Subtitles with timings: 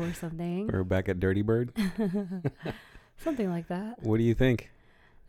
[0.00, 0.68] or something.
[0.68, 1.70] We're back at Dirtybird.
[3.18, 4.02] something like that.
[4.02, 4.70] What do you think?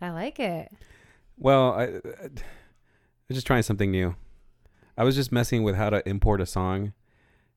[0.02, 0.72] I like it.
[1.38, 2.30] Well, I, I
[3.28, 4.16] was just trying something new.
[4.98, 6.94] I was just messing with how to import a song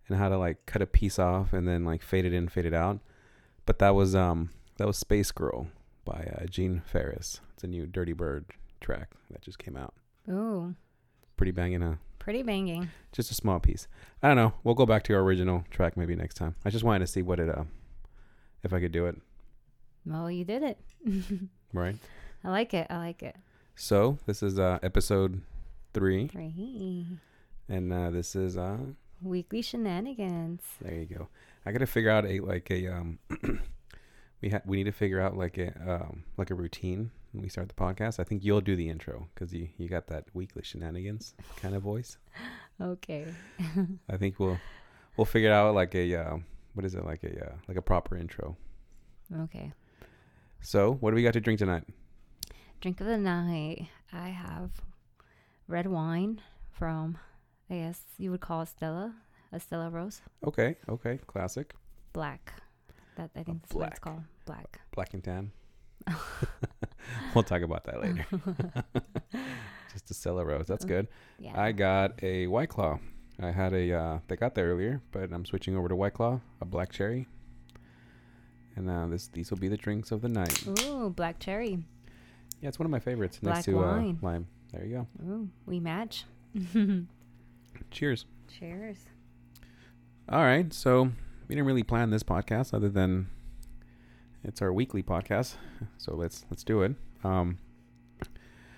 [0.09, 2.67] and how to like cut a piece off and then like fade it in, fade
[2.67, 3.01] it out.
[3.67, 5.69] But that was um that was Space Girl
[6.05, 7.41] by uh, Gene Farris.
[7.55, 8.45] It's a new Dirtybird
[8.81, 9.95] track that just came out.
[10.29, 10.75] Ooh,
[11.37, 11.95] Pretty banging, huh?
[12.21, 12.89] Pretty banging.
[13.11, 13.89] Just a small piece.
[14.23, 14.53] I don't know.
[14.63, 16.55] We'll go back to our original track maybe next time.
[16.65, 17.65] I just wanted to see what it uh
[18.63, 19.17] if I could do it.
[20.07, 20.79] Well, you did it.
[21.73, 21.95] Right.
[22.43, 22.89] I like it.
[22.91, 23.37] I like it.
[23.77, 25.41] So this is uh episode
[25.95, 27.07] three, Three
[27.69, 28.79] and uh, this is uh
[29.23, 30.63] weekly shenanigans.
[30.81, 31.29] There you go.
[31.65, 33.19] I got to figure out a like a um.
[34.43, 37.49] we ha- we need to figure out like a um like a routine when we
[37.49, 38.19] start the podcast.
[38.19, 41.83] I think you'll do the intro because you you got that weekly shenanigans kind of
[41.83, 42.19] voice.
[42.81, 43.27] Okay.
[44.09, 44.59] I think we'll
[45.17, 46.37] we'll figure out like a uh,
[46.75, 48.57] what is it like a uh, like a proper intro.
[49.43, 49.73] Okay.
[50.61, 51.85] So what do we got to drink tonight?
[52.81, 53.89] Drink of the night.
[54.13, 54.71] I have
[55.69, 56.41] red wine
[56.73, 57.19] from,
[57.71, 59.15] I guess you would call Stella,
[59.53, 60.23] a Stella Rosa.
[60.45, 61.75] Okay, okay, classic
[62.13, 62.55] Black.
[63.17, 64.23] That I think that's what it's called.
[64.47, 64.81] Black.
[64.93, 65.53] black and tan.
[67.35, 68.27] we'll talk about that later.
[69.93, 70.65] Just a Stella Rosa.
[70.67, 71.09] That's good.
[71.39, 71.61] Yeah.
[71.61, 72.99] I got a White Claw.
[73.41, 76.41] I had a uh, they got there earlier, but I'm switching over to White Claw,
[76.61, 77.27] a black cherry.
[78.77, 80.65] And uh, this these will be the drinks of the night.
[80.67, 81.79] Ooh, black cherry.
[82.61, 84.19] Yeah, it's one of my favorites next Black to uh, wine.
[84.21, 84.47] lime.
[84.73, 85.07] There you go.
[85.27, 86.25] Ooh, we match.
[87.91, 88.27] Cheers.
[88.49, 88.99] Cheers.
[90.29, 91.05] All right, so
[91.49, 93.29] we didn't really plan this podcast other than
[94.45, 95.55] it's our weekly podcast.
[95.99, 96.95] So let's let's do it.
[97.25, 97.59] Um,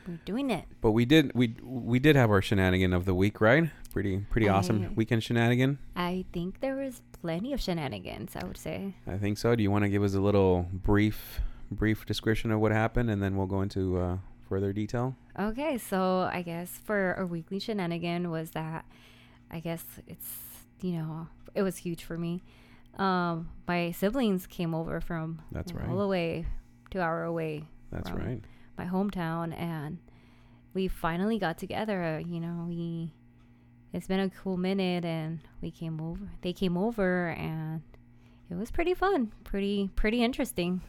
[0.09, 0.65] We're doing it.
[0.81, 3.71] but we did we we did have our shenanigan of the week, right?
[3.93, 5.79] Pretty pretty awesome weekend shenanigan.
[5.95, 8.95] I think there was plenty of shenanigans, I would say.
[9.07, 9.55] I think so.
[9.55, 11.41] Do you want to give us a little brief
[11.71, 14.17] brief description of what happened, and then we'll go into uh,
[14.49, 15.15] further detail?
[15.39, 18.85] Okay, so I guess for a weekly shenanigan was that
[19.51, 20.31] I guess it's
[20.81, 22.43] you know it was huge for me.
[22.99, 25.89] Um, my siblings came over from That's all right.
[25.97, 26.47] the way
[26.91, 28.41] two hour away That's right.
[28.77, 29.99] my hometown, and
[30.75, 32.23] we finally got together.
[32.25, 33.13] You know, we
[33.93, 36.21] it's been a cool minute, and we came over.
[36.43, 37.83] They came over, and
[38.51, 40.83] it was pretty fun, pretty pretty interesting.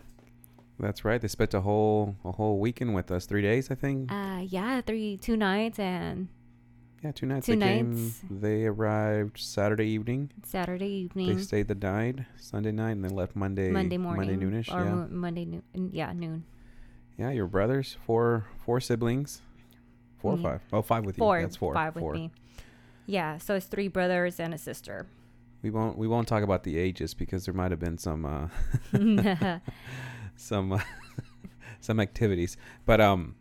[0.79, 1.21] That's right.
[1.21, 3.25] They spent a whole a whole weekend with us.
[3.25, 4.11] Three days, I think.
[4.11, 6.27] Uh, yeah, three two nights and
[7.03, 7.45] yeah, two nights.
[7.45, 8.19] two they nights.
[8.21, 10.31] Came, they arrived Saturday evening.
[10.43, 11.35] Saturday evening.
[11.35, 13.69] They stayed the night, Sunday night, and then left Monday.
[13.71, 14.73] Monday morning Monday noonish.
[14.73, 15.05] or yeah.
[15.09, 15.63] Monday noon.
[15.91, 16.45] Yeah, noon.
[17.17, 19.41] Yeah, your brothers, four four siblings,
[20.19, 20.43] four or Yeah.
[20.43, 20.61] five.
[20.71, 21.39] Oh, five with Four.
[21.39, 21.45] you.
[21.45, 21.73] That's four.
[21.73, 22.13] Five with four.
[22.13, 22.31] me.
[23.05, 25.05] Yeah, so it's three brothers and a sister.
[25.61, 28.47] We won't we won't talk about the ages because there might have been some uh,
[30.37, 30.79] some uh,
[31.81, 32.57] some activities.
[32.85, 33.35] But um,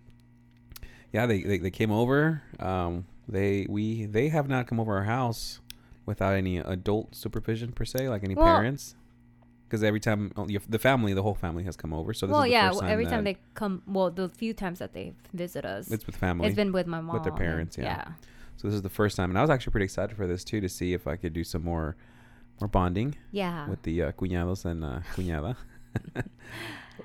[1.13, 2.43] yeah, they, they they came over.
[2.59, 5.61] Um, they we they have not come over our house
[6.07, 8.97] without any adult supervision per se, like any Well- parents.
[9.69, 12.13] Because every time oh, the family, the whole family has come over.
[12.13, 12.69] So this well, is the yeah.
[12.69, 16.05] first time every time they come, well, the few times that they visit us, it's
[16.05, 16.47] with family.
[16.47, 18.09] it's been with my mom, with their parents, yeah.
[18.59, 20.61] so this is the first time, and I was actually pretty excited for this too
[20.61, 21.97] to see if I could do some more
[22.61, 25.57] more bonding yeah, with the uh, cuñados and uh, cuñada.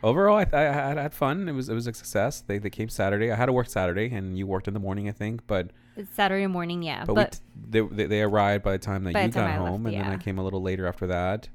[0.04, 1.48] Overall, I, I, had, I had fun.
[1.48, 2.42] It was it was a success.
[2.42, 3.32] They they came Saturday.
[3.32, 5.48] I had to work Saturday, and you worked in the morning, I think.
[5.48, 7.04] But It's Saturday morning, yeah.
[7.06, 9.44] but, But, we t- they, they they arrived by the time that By you got
[9.50, 11.50] I left, home, and then I came a little later after that.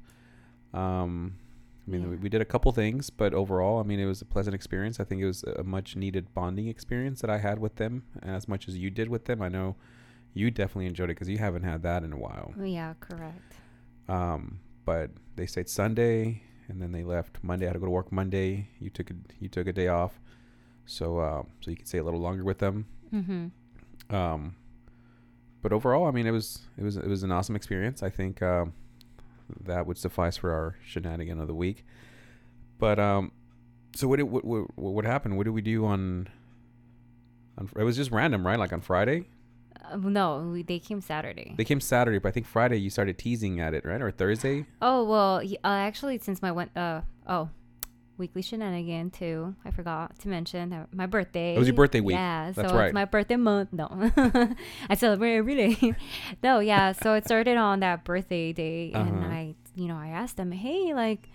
[0.73, 1.35] Um,
[1.87, 2.07] I mean, Yeah.
[2.09, 4.99] we, we did a couple things, but overall, I mean, it was a pleasant experience.
[4.99, 8.47] I think it was a much needed bonding experience that I had with them, as
[8.47, 9.41] much as you did with them.
[9.41, 9.75] I know
[10.33, 12.53] you definitely enjoyed it because you haven't had that in a while.
[12.61, 13.53] yeah, correct.
[14.09, 17.65] Um, but they stayed Sunday, and then they left Monday.
[17.65, 18.67] I had to go to work Monday.
[18.79, 20.19] You took a you took a day off,
[20.85, 22.85] so um, so you could stay a little longer with them.
[23.13, 23.47] Mm-hmm.
[24.13, 24.55] Um,
[25.61, 28.03] but overall, I mean, it was it was it was an awesome experience.
[28.03, 28.73] I think um,
[29.65, 31.85] that would suffice for our shenanigan of the week.
[32.79, 33.31] But um,
[33.95, 35.37] so what did what what, what happened?
[35.37, 36.27] What did we do on?
[37.57, 38.59] On it was just random, right?
[38.59, 39.25] Like on Friday,
[39.91, 41.53] Uh, no, we, they came Saturday.
[41.55, 44.01] they came Saturday, but I think Friday you started teasing at it, right?
[44.01, 44.65] Or Thursday?
[44.81, 47.49] oh well, uh, actually, since my went uh oh,
[48.23, 49.53] weekly shenanigan too.
[49.65, 51.55] I forgot to mention that my birthday.
[51.55, 52.15] It was your birthday week.
[52.15, 52.85] Yeah, That's so right.
[52.87, 53.73] it's my birthday month.
[53.73, 53.87] No,
[54.89, 55.93] I celebrate every day.
[56.43, 56.93] no, yeah.
[56.93, 59.27] So it started on that birthday day, and Uh-huh.
[59.27, 61.29] I, you know, I asked them, hey, like,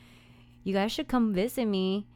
[0.65, 2.07] you guys should come visit me.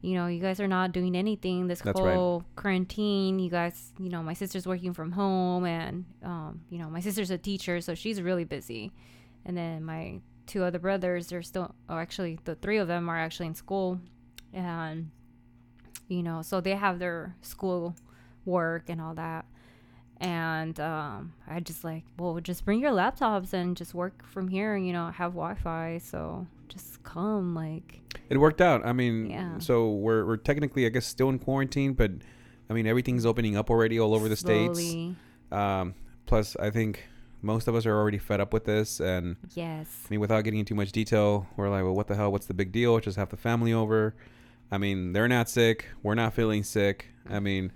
[0.00, 2.14] You know, you guys are not doing anything this That's right.
[2.14, 3.38] whole quarantine.
[3.40, 7.30] You guys, you know, my sister's working from home, and um, you know, my sister's
[7.30, 8.92] a teacher, so she's really busy.
[9.44, 13.16] and then my two other brothers they're still oh actually the three of them are
[13.16, 14.00] actually in school
[14.52, 15.10] and
[16.08, 17.94] you know so they have their school
[18.44, 19.44] work and all that
[20.22, 24.76] and um, I just like, well, just bring your laptops and just work from here.
[24.76, 27.54] You know, have Wi-Fi, so just come.
[27.54, 28.84] Like, It worked out.
[28.84, 29.58] I mean, Yeah.
[29.60, 32.10] so we're we're technically, I guess, still in quarantine, but
[32.68, 34.78] I mean, everything's opening up already all over the states.
[34.78, 35.16] slowly.
[35.50, 35.94] Um,
[36.26, 37.02] plus, I think
[37.40, 39.88] most of us are already fed up with this, and Yes.
[40.04, 42.30] I mean, without getting into too much detail, we're like, well, what the hell?
[42.30, 43.00] What's the big deal?
[43.00, 44.14] Just have the family over.
[44.70, 45.86] I mean, they're not sick.
[46.02, 47.08] We're not feeling sick.
[47.28, 47.72] I mean,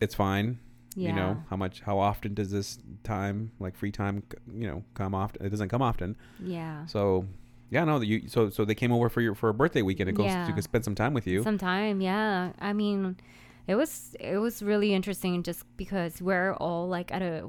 [0.00, 0.58] it's fine.
[0.96, 1.08] Yeah.
[1.10, 1.80] You know how much?
[1.80, 4.22] How often does this time, like free time,
[4.52, 5.44] you know, come often?
[5.44, 6.16] It doesn't come often.
[6.40, 6.86] Yeah.
[6.86, 7.26] So,
[7.70, 8.28] yeah, no, you.
[8.28, 10.08] So, so they came over for your for a birthday weekend.
[10.10, 10.46] It goes Yeah.
[10.46, 11.42] to could spend some time with you.
[11.42, 12.52] Sometime, yeah.
[12.60, 13.16] I mean,
[13.66, 17.48] it was it was really interesting just because we're all like at a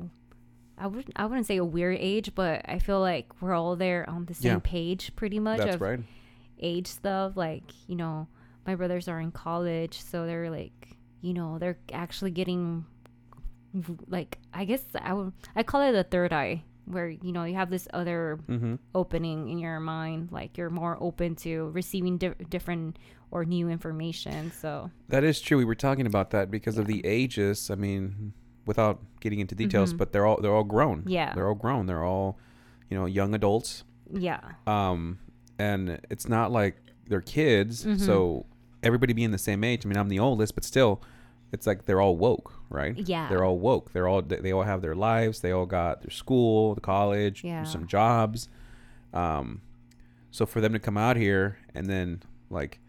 [0.77, 4.09] I would I wouldn't say a weird age, but I feel like we're all there
[4.09, 4.59] on the same Yeah.
[4.63, 5.99] page pretty much That's of right.
[6.59, 7.37] age stuff.
[7.37, 8.27] Like, you know,
[8.65, 12.85] my brothers are in college, so they're like, you know, they're actually getting
[14.07, 17.55] like I guess I would I call it the third eye where you know you
[17.55, 18.75] have this other Mm-hmm.
[18.93, 22.97] opening in your mind like you're more open to receiving di- different
[23.31, 25.57] or new information so That is true.
[25.57, 27.69] We were talking about that because of the ages.
[27.69, 28.31] I mean,
[28.65, 29.97] without getting into details, Mhm.
[29.97, 31.03] but they're all they're all grown.
[31.05, 31.33] Yeah.
[31.33, 31.85] they're all grown.
[31.87, 32.37] They're all,
[32.89, 33.83] you know, young adults.
[34.13, 35.19] yeah Um,
[35.59, 36.77] and it's not like
[37.09, 37.83] they're kids.
[37.85, 37.99] Mhm.
[37.99, 38.45] So
[38.85, 39.85] everybody being the same age.
[39.85, 41.01] I mean, I'm the oldest, but still,
[41.51, 42.97] it's like they're all woke, right?
[42.97, 43.27] Yeah.
[43.29, 43.91] they're all woke.
[43.93, 45.39] They're all they all have their lives.
[45.41, 47.63] They all got their school, the college, Yeah.
[47.63, 48.47] some jobs.
[49.13, 49.61] Um,
[50.31, 52.79] so for them to come out here and then like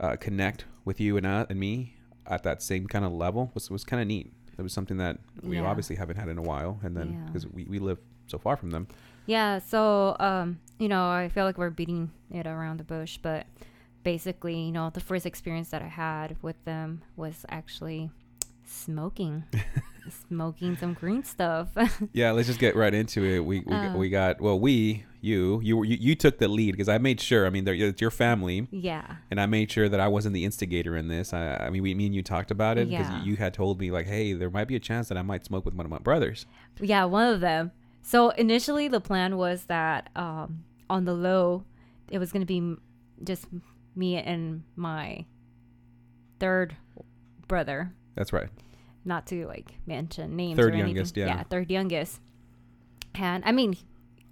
[0.00, 1.94] uh, connect with you and uh, and me
[2.26, 4.32] at that same kind of level was was kind of neat.
[4.58, 5.66] It was something that we Yeah.
[5.66, 7.26] obviously haven't had in a while, and then Yeah.
[7.26, 8.86] because we, we live so far from them.
[9.26, 13.46] yeah so um you know i feel like we're beating it around the bush but
[14.04, 18.10] basically you know the first experience that i had with them was actually
[18.64, 19.44] smoking
[20.28, 21.68] smoking some green stuff
[22.12, 23.40] Yeah, let's just get right into it.
[23.40, 23.96] We we, Uh.
[23.96, 27.46] we got well, we you you you, you took the lead because I made sure.
[27.46, 30.96] I mean, it's your family, yeah and I made sure that I wasn't the instigator
[30.96, 31.32] in this.
[31.34, 33.22] I, I mean, we, me and you talked about it because Yeah.
[33.22, 35.44] you, you had told me like, hey, there might be a chance that I might
[35.44, 36.46] smoke with one of my brothers.
[36.80, 37.72] Yeah, one of them.
[38.02, 41.64] So initially, the plan was that um, on the low,
[42.10, 42.76] it was going to be
[43.24, 43.46] just
[43.98, 45.24] me and my
[46.38, 46.76] third
[47.48, 47.92] brother.
[48.14, 48.48] That's right.
[49.04, 50.56] Not to like mention names.
[50.56, 50.96] Third or anything.
[50.96, 51.26] youngest, yeah.
[51.26, 52.20] Yeah, third youngest.
[53.14, 53.76] And I mean,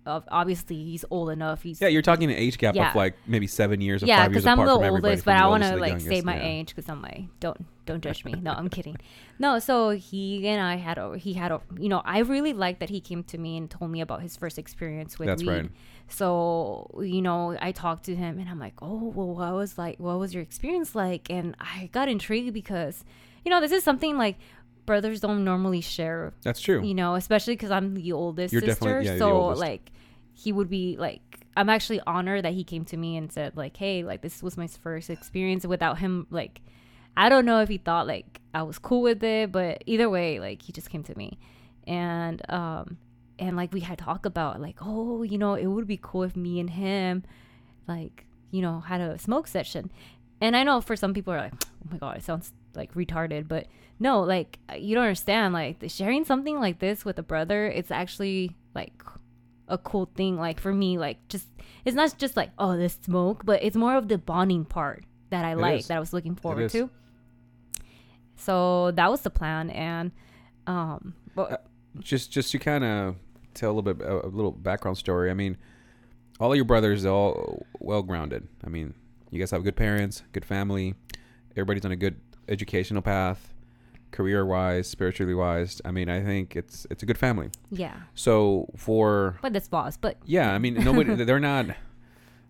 [0.06, 1.62] obviously he's old enough.
[1.62, 2.90] He's Yeah, you're talking an age gap Yeah.
[2.90, 5.46] of like maybe seven years or yeah, because I'm apart the oldest, but the I
[5.48, 6.46] want to like youngest, say my yeah.
[6.46, 8.32] age because I'm like, don't don't judge me.
[8.34, 8.96] No, I'm kidding.
[9.38, 12.80] No, so he and I had a he had a you know I really liked
[12.80, 15.32] that he came to me and told me about his first experience with me.
[15.32, 15.48] That's weed.
[15.48, 15.70] right.
[16.08, 19.98] So you know I talked to him and I'm like, oh well, what was like
[19.98, 21.28] what was your experience like?
[21.30, 23.04] And I got intrigued because
[23.44, 24.36] you know this is something like
[24.86, 26.82] brothers don't normally share That's true.
[26.84, 29.00] you know, especially because I'm the oldest You're sister.
[29.02, 29.60] yeah, so oldest.
[29.60, 29.90] like,
[30.32, 31.20] he would be like,
[31.56, 34.56] I'm actually honored that he came to me and said like, hey, like this was
[34.56, 36.26] my first experience without him.
[36.30, 36.60] Like,
[37.16, 40.38] I don't know if he thought like I was cool with it, but either way,
[40.38, 41.38] like he just came to me,
[41.86, 42.98] and um,
[43.38, 46.36] and like we had talk about like, oh, you know, it would be cool if
[46.36, 47.24] me and him,
[47.88, 49.90] like, you know, had a smoke session.
[50.40, 53.48] And I know for some people are like, oh my god, it sounds like retarded,
[53.48, 53.66] but
[53.98, 55.54] no, like you don't understand.
[55.54, 58.92] Like sharing something like this with a brother, it's actually like
[59.68, 60.36] a cool thing.
[60.36, 61.48] Like for me, like just
[61.84, 65.44] it's not just like oh this smoke, but it's more of the bonding part that
[65.44, 65.86] I It like is.
[65.88, 66.90] that I was looking forward to.
[68.36, 70.12] So that was the plan, and
[70.66, 71.66] um, but
[72.00, 73.16] just just to kind of
[73.54, 75.30] tell a little bit a, a little background story.
[75.30, 75.56] I mean,
[76.38, 78.46] all of your brothers are all well grounded.
[78.64, 78.94] I mean,
[79.30, 80.94] you guys have good parents, good family.
[81.52, 82.16] Everybody's on a good
[82.48, 83.52] educational path,
[84.10, 85.80] career wise, spiritually wise.
[85.84, 87.50] I mean, I think it's it's a good family.
[87.70, 91.66] yeah, So for but this boss, but yeah, I mean, nobody they're not.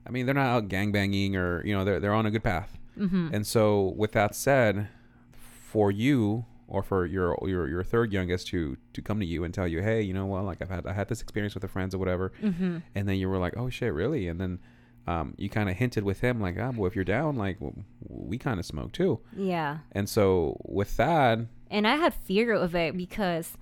[0.06, 2.44] I mean, they're not out gang banging or you know they're they're on a good
[2.44, 2.78] path.
[2.96, 4.88] hmm And so, with that said,
[5.32, 9.52] for you or for your your your third youngest to to come to you and
[9.52, 11.68] tell you, hey, you know what, like I've had I had this experience with the
[11.68, 14.28] friends or whatever, hmm and then you were like, oh shit, really?
[14.28, 14.58] And then
[15.06, 17.84] um, you kind of hinted with him like, ah, well, if you're down, like w-
[18.08, 19.20] we kind of smoke too.
[19.36, 21.38] yeah, And so with that,
[21.70, 23.56] and I had fear of it because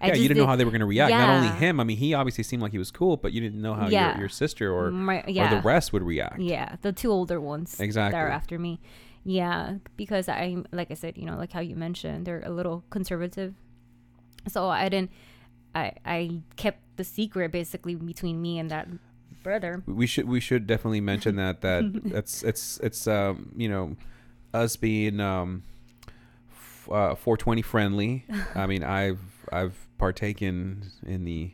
[0.00, 1.10] I yeah, just you didn't know how they were gonna react.
[1.10, 3.60] Not only him, I mean, he obviously seemed like he was cool, but you didn't
[3.62, 4.12] know how Yeah.
[4.12, 6.38] your, your sister or My- or the rest would react.
[6.40, 8.12] Yeah, the two older ones Exactly.
[8.18, 8.80] that are after me.
[9.24, 12.84] Yeah, because I like I said, you know, like how you mentioned, they're a little
[12.90, 13.54] conservative.
[14.48, 15.10] So I didn't
[15.74, 18.86] I I kept the secret basically between me and that
[19.46, 19.82] brother.
[19.86, 23.96] we should we should definitely mention that that it's it's it's um you know
[24.52, 25.62] us being um
[26.50, 28.24] f- uh 420 friendly
[28.54, 29.20] i mean i've
[29.52, 31.52] i've partaken in the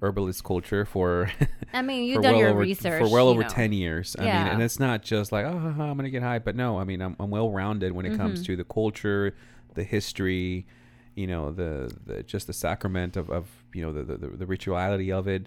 [0.00, 1.30] herbalist culture for
[1.72, 3.48] I mean, you've done well your over research for well over know.
[3.48, 4.52] 10 years i mean Yeah.
[4.52, 7.14] and it's not just like oh i'm gonna get high but no i mean i'm,
[7.20, 8.46] I'm well rounded when it comes Mhm.
[8.46, 9.34] to the culture
[9.74, 10.66] the history
[11.14, 15.12] you know the, the just the sacrament of, of you know the, the the rituality
[15.12, 15.46] of it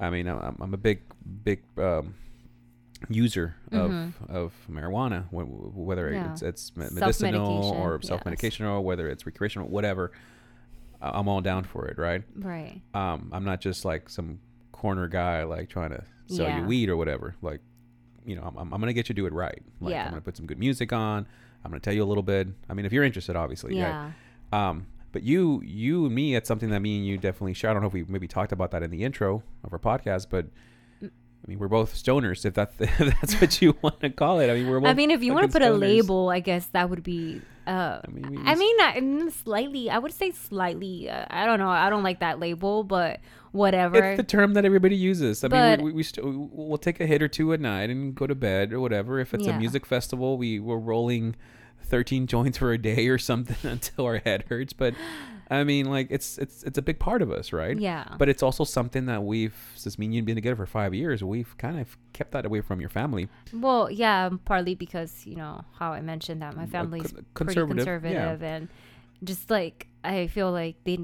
[0.00, 1.02] i mean i'm, I'm a big
[1.44, 2.14] big um
[3.08, 4.12] user of Mhm.
[4.28, 6.32] of marijuana whether Yeah.
[6.32, 8.08] it's it's me- medicinal or yes.
[8.08, 10.12] self-medication or whether it's recreational whatever
[11.00, 12.80] i'm all down for it right Right.
[12.94, 14.38] um, I'm not just like some
[14.72, 16.60] corner guy like trying to sell Yeah.
[16.60, 17.34] you weed or whatever.
[17.42, 17.60] Like,
[18.24, 19.60] you know, I'm, I'm, I'm gonna get you to do it right.
[19.80, 20.04] Like, Yeah.
[20.04, 21.26] I'm gonna put some good music on.
[21.64, 22.48] I'm gonna tell you a little bit.
[22.68, 23.76] I mean, if you're interested, obviously.
[23.76, 24.12] Yeah.
[24.52, 24.68] Right?
[24.68, 27.70] Um, but you, you and me, it's something that me and you definitely share.
[27.70, 30.26] I don't know if we maybe talked about that in the intro of our podcast,
[30.30, 30.46] but
[31.02, 31.10] Mm.
[31.46, 32.44] I mean, we're both stoners.
[32.44, 34.50] If that's if that's what you want to call it.
[34.50, 34.84] I mean, we're.
[34.84, 37.40] I mean, if you want to put a label, I guess that would be.
[37.66, 39.88] Uh, I mean, I mean, slightly.
[39.90, 41.08] I would say slightly.
[41.08, 41.68] Uh, I don't know.
[41.70, 43.20] I don't like that label, but
[43.52, 43.96] whatever.
[44.02, 45.42] It's the term that everybody uses.
[45.44, 47.88] I But- mean, we, we, we st- we'll take a hit or two at night
[47.90, 49.18] and go to bed or whatever.
[49.18, 49.56] If it's Yeah.
[49.56, 51.36] a music festival, we we're rolling
[51.90, 54.72] thirteen joints for a day or something until our head hurts.
[54.72, 54.94] But
[55.50, 57.78] I mean, like it's it's it's a big part of us, right?
[57.78, 58.14] yeah.
[58.18, 61.24] But it's also something that we've since me and you've been together for five years.
[61.24, 63.28] We've kind of kept that away from your family.
[63.52, 67.26] Well, yeah, partly because you know how I mentioned that my mm, uh, family's con-
[67.34, 68.54] pretty conservative, conservative, yeah.
[68.54, 68.68] and
[69.24, 71.00] just like I feel like they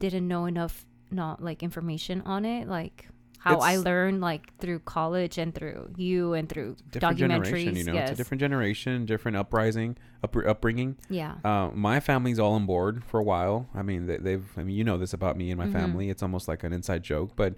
[0.00, 3.08] didn't know enough, not like information on it, like
[3.46, 7.76] how I It's- learned like through college and through you and through Different documentaries.
[7.76, 8.10] you know, yes.
[8.10, 10.96] it's a different generation, different uprising, up, upbringing.
[11.08, 11.34] yeah.
[11.44, 13.68] Uh, my family's all on board for a while.
[13.74, 14.44] I mean, they, they've.
[14.56, 15.72] I mean, you know this about me and my Mhm.
[15.72, 16.10] family.
[16.10, 17.54] It's almost like an inside joke, but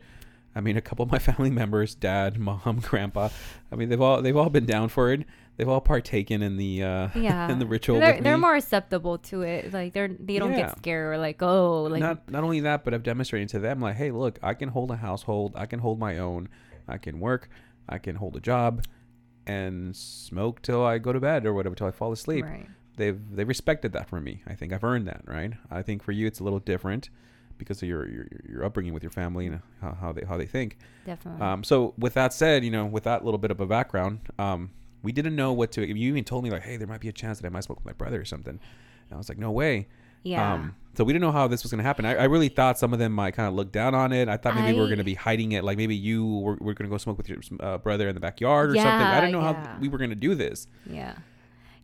[0.56, 3.28] I mean, a couple of my family members, dad, mom, grandpa.
[3.72, 5.24] I mean, they've all they've all been down for it.
[5.58, 7.50] They've all partaken in the uh, Yeah.
[7.52, 7.98] in the ritual.
[8.00, 9.72] They're, they're more acceptable to it.
[9.72, 10.68] Like they're they don't Yeah.
[10.68, 13.80] get scared or like oh like not not only that, but I've demonstrated to them
[13.80, 15.52] like, hey, look, I can hold a household.
[15.56, 16.48] I can hold my own.
[16.86, 17.50] I can work.
[17.88, 18.84] I can hold a job,
[19.46, 22.44] and smoke till I go to bed or whatever till I fall asleep.
[22.44, 22.68] right.
[22.96, 24.42] they've they respected that from me.
[24.46, 25.52] I think I've earned that, right?
[25.70, 27.10] I think for you it's a little different
[27.56, 30.46] because of your your, your upbringing with your family and how, how they how they
[30.46, 30.78] think.
[31.04, 31.40] Definitely.
[31.44, 34.70] Um, so with that said, you know, with that little bit of a background, um,
[35.08, 35.80] we didn't know what to.
[35.86, 37.78] You even told me like, hey, there might be a chance that I might smoke
[37.80, 38.56] with my brother or something.
[39.04, 39.88] And I was like, no way.
[40.22, 40.52] yeah.
[40.54, 42.04] Um, so we didn't know how this was going to happen.
[42.04, 44.28] I, I really thought some of them might kind of look down on it.
[44.28, 45.62] I thought maybe we were going to be hiding it.
[45.64, 48.20] Like maybe you were, were going to go smoke with your uh, brother in the
[48.20, 48.90] backyard or something.
[49.06, 50.66] I Yeah, didn't know how we were going to do this.
[50.84, 51.14] Yeah.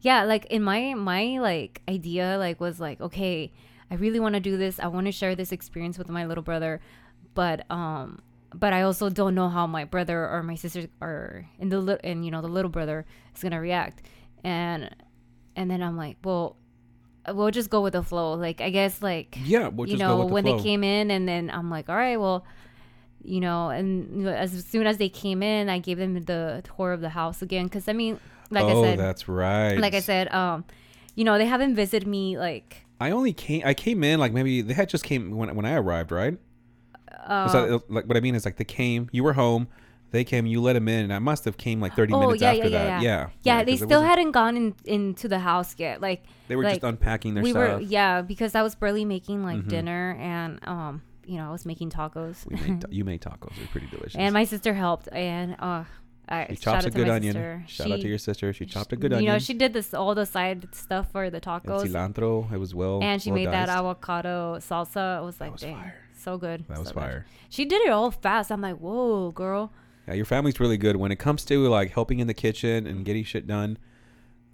[0.01, 3.53] Yeah, like in my my like idea like was like, okay,
[3.91, 4.79] I really want to do this.
[4.79, 6.81] I want to share this experience with my little brother,
[7.35, 8.21] but um
[8.59, 11.99] but I also don't know how my brother or my sister or in the li-
[12.05, 14.03] and you know the little brother is going to react.
[14.43, 14.95] And
[15.57, 16.57] and then I'm like, well,
[17.29, 18.35] we'll just go with the flow.
[18.35, 20.57] Like I guess like Yeah, we'll you just go know with the when flow.
[20.57, 22.45] they came in and then i'm like all right well
[23.23, 27.01] you know and as soon as they came in i gave them the tour of
[27.01, 28.21] the house again because i mean
[28.51, 29.79] like oh, i said that's right.
[29.79, 30.63] like i said um
[31.15, 33.63] you know they haven't visited me like I only came.
[33.67, 36.39] I came in like maybe they had just came when when I arrived, right?
[37.27, 39.09] Uh, so, like what I mean is like they came.
[39.13, 39.69] You were home.
[40.11, 40.47] They came.
[40.47, 42.63] You let them in, and I must have came like thirty Oh, minutes yeah, after
[42.69, 43.03] yeah, that.
[43.03, 43.29] yeah, Yeah.
[43.43, 46.63] yeah, they 'cause it still hadn't gone in, into the house yet like They were
[46.63, 47.75] like, just unpacking their we stuff.
[47.75, 49.69] were yeah because i was barely making like Mhm.
[49.69, 53.57] dinner and um you know i was making tacos We made ta- you made tacos.
[53.57, 54.15] They're pretty delicious.
[54.15, 55.83] and my sister helped and uh
[56.29, 57.33] I she chops a good onion.
[57.35, 57.65] sister.
[57.67, 58.53] Shout out to your sister.
[58.55, 59.27] She chopped a good you onion.
[59.27, 62.51] You know she did this all the side stuff for the and tacos cilantro.
[62.53, 63.03] It was well.
[63.03, 65.21] and she well made that avocado salsa.
[65.21, 65.97] It was like, was dang, fire.
[66.25, 66.65] So good.
[66.69, 67.01] That was so good.
[67.01, 67.27] fire.
[67.49, 68.51] She did it all fast.
[68.51, 69.73] I'm like, whoa, girl.
[70.09, 73.05] Yeah, your family's really good when it comes to like helping in the kitchen and
[73.05, 73.79] getting shit done.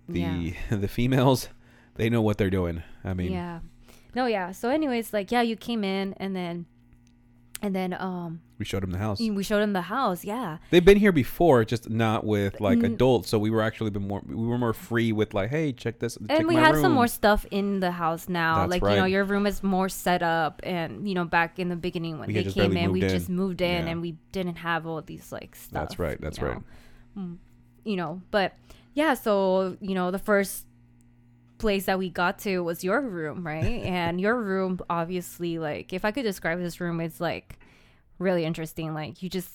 [0.09, 0.53] The Yeah.
[0.71, 1.49] the females,
[1.95, 2.83] they know what they're doing.
[3.05, 3.61] I mean, yeah.
[4.15, 4.51] No, yeah.
[4.53, 6.67] So, anyways, like, yeah, you came in and then,
[7.63, 9.19] and then, um, we showed them the house.
[9.19, 10.23] we showed him the house.
[10.25, 10.59] Yeah.
[10.71, 13.29] They've been here before, just not with like adults.
[13.31, 14.23] So we were actually been more.
[14.25, 16.19] We were more free with like, hey, check this.
[16.29, 18.67] check And we my have some more stuff in the house now.
[18.67, 20.61] That's like, you know, your room is more set up.
[20.63, 23.09] And, you know, back in the beginning when We they came in, we in.
[23.09, 23.91] just moved in Yeah.
[23.93, 25.73] and we didn't have all these, like, stuff.
[25.73, 26.21] That's right.
[26.21, 26.57] That's you right.
[27.17, 27.23] know.
[27.23, 27.37] Mm,
[27.85, 28.53] you know but
[28.95, 30.67] yeah so you know the first
[31.59, 36.05] place that we got to was your room right and your room obviously like if
[36.05, 37.59] i could describe this room it's like
[38.21, 39.49] really interesting like you just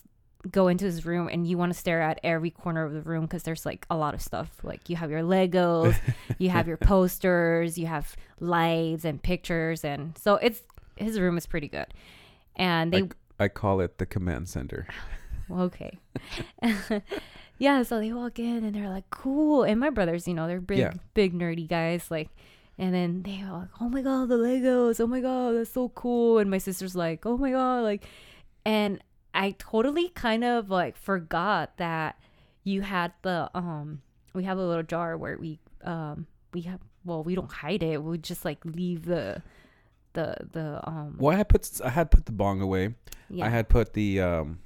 [0.52, 3.24] go into his room and you want to stare at every corner of the room
[3.24, 5.96] because there's like a lot of stuff like you have your legos
[6.38, 10.62] you have your posters you have lights and pictures and so it's
[10.98, 11.88] his room is pretty good
[12.56, 13.04] and they
[13.40, 14.88] I call it the command center.
[15.50, 16.00] Oh, okay.
[17.58, 19.64] yeah, so they walk in and they're like, cool.
[19.64, 20.94] And my brothers, you know, they're big, Yeah.
[21.14, 22.10] big nerdy guys.
[22.10, 22.30] Like,
[22.78, 25.00] and then they are like, oh my God, the Legos.
[25.00, 26.40] Oh my God, that's so cool.
[26.40, 27.84] And my sister's like, oh my God.
[27.84, 28.04] Like,
[28.66, 29.02] and
[29.34, 32.20] I totally kind of like forgot that
[32.64, 34.02] you had the, um,
[34.34, 38.02] we have a little jar where we, um, we have, well, we don't hide it.
[38.02, 39.42] We just like leave the,
[40.14, 42.96] the, the, um, Well, I had put I had put the bong away.
[43.30, 43.46] yeah.
[43.46, 44.60] I had put the um,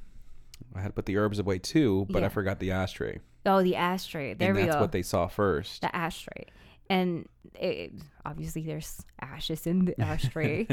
[0.75, 3.19] I had put the herbs away too, but I forgot the ashtray.
[3.45, 4.35] oh, the ashtray.
[4.35, 4.81] There and we that's go.
[4.81, 5.81] what they saw first.
[5.81, 6.45] the ashtray
[6.89, 7.93] and it,
[8.25, 10.67] obviously there's ashes in the ashtray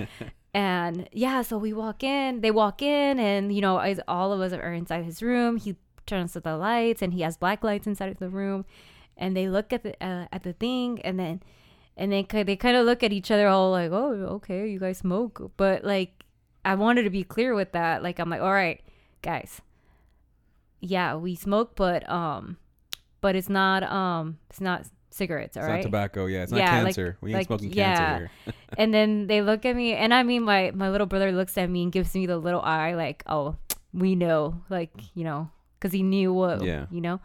[0.56, 3.76] and yeah so we walk in they walk in and you know
[4.08, 5.58] all of us are inside his room.
[5.58, 8.64] He turns on the lights and he has black lights inside of the room.
[9.18, 11.42] And they look at the uh, at the thing and then
[11.94, 14.98] and then they kind of look at each other all like oh okay you guys
[14.98, 15.52] smoke.
[15.58, 16.24] But like
[16.64, 18.02] i wanted to be clear with that.
[18.02, 18.80] Like i'm like all right
[19.20, 19.60] guys.
[20.80, 22.56] Yeah we smoke but um
[23.20, 24.86] but it's not um it's not
[25.16, 26.26] cigarettes all it's right not tobacco.
[26.26, 27.16] Yeah, it's not Yeah, like- cancer.
[27.20, 27.96] we ain't like, smoking yeah.
[27.96, 28.54] cancer here.
[28.78, 31.68] and then they look at me and i mean my my little brother looks at
[31.70, 33.56] me and gives me the little eye like oh
[33.92, 36.86] we know like you know because he knew what Yeah.
[36.90, 37.20] you know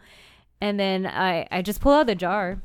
[0.60, 2.60] and then i i just pull out the jar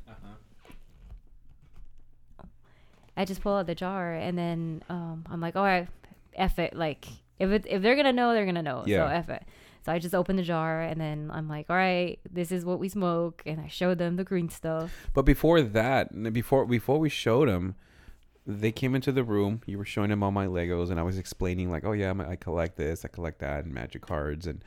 [3.15, 5.87] i just pull out the jar and then um i'm like all right
[6.35, 7.07] F it like
[7.39, 9.07] if it if they're gonna know they're gonna know Yeah.
[9.09, 9.43] so F it
[9.87, 12.77] so I just opened the jar and then I'm like, all right, this is what
[12.77, 13.41] we smoke.
[13.45, 14.91] And I showed them the green stuff.
[15.13, 17.75] But before that, before before we showed them,
[18.45, 19.61] they came into the room.
[19.65, 22.35] You were showing them all my Legos, and I was explaining like, oh yeah, I
[22.35, 24.61] collect this, I collect that, and magic cards and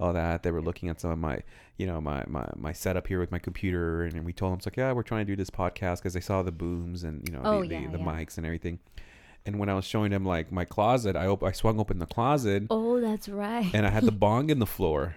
[0.00, 0.42] all that.
[0.42, 1.40] They were looking at some of my,
[1.76, 4.66] you know, my my, my setup here with my computer, and we told them it's
[4.66, 7.34] like, yeah, we're trying to do this podcast because they saw the booms and you
[7.34, 8.04] know Oh, the, yeah, the, the yeah.
[8.04, 8.78] mics and everything.
[9.46, 12.06] And when I was showing him like my closet, I op- I swung open the
[12.06, 13.70] closet Oh, that's right.
[13.74, 15.14] and I had the bong in the floor,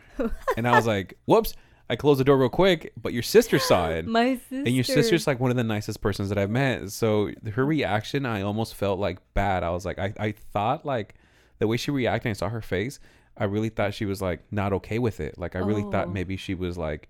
[0.57, 1.53] and I was like, whoops.
[1.89, 4.05] I closed the door real quick, but your sister saw it.
[4.05, 4.55] My sister.
[4.57, 6.91] And your sister's like one of the nicest persons that I've met.
[6.91, 9.63] So her reaction, I almost felt like bad.
[9.63, 11.15] I was like, I, I thought like
[11.59, 12.99] the way she reacted, I saw her face.
[13.37, 15.37] I really thought she was like not okay with it.
[15.37, 16.11] Like I really thought Oh.
[16.11, 17.07] maybe she was like,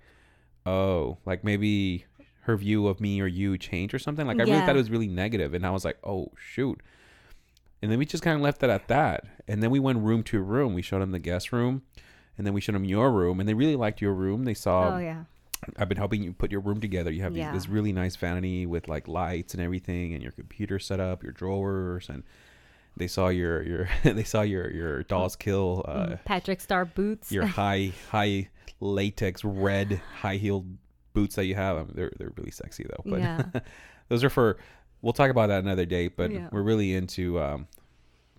[0.67, 2.05] oh, like maybe
[2.41, 4.27] her view of me or you changed or something.
[4.27, 6.79] Like I really thought it was really negative, and I was like, oh shoot.
[7.81, 9.25] And then we just kind of left it at that.
[9.47, 10.73] And then we went room to room.
[10.73, 11.83] We showed them the guest room,
[12.37, 14.43] and then we showed them your room, and they really liked your room.
[14.45, 15.23] They saw Oh yeah.
[15.77, 17.09] I've been helping you put your room together.
[17.11, 17.51] You have Yeah.
[17.51, 21.31] this really nice vanity with like lights and everything, and your computer set up, your
[21.31, 22.23] drawers, and
[22.95, 27.31] they saw your your they saw your your dolls kill uh, Mm, Patrick Star boots.
[27.31, 30.65] your high high latex red high heeled
[31.13, 31.77] boots that you have.
[31.77, 33.03] Um, they're they're really sexy though.
[33.05, 33.43] But Yeah.
[34.09, 34.57] those are for.
[35.01, 36.07] We'll talk about that another day.
[36.07, 36.49] But Yeah.
[36.51, 37.67] we're really into um,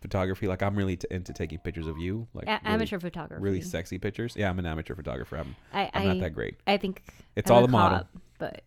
[0.01, 0.47] photography.
[0.49, 3.43] Like I'm really t- into taking pictures of you, like A- really, amateur photography.
[3.43, 4.35] really sexy pictures.
[4.37, 5.37] Yeah, I'm an amateur photographer.
[5.37, 6.57] I'm I I'm not that great.
[6.67, 7.03] I think
[7.37, 7.99] It's I'm all the model.
[7.99, 8.63] cop, but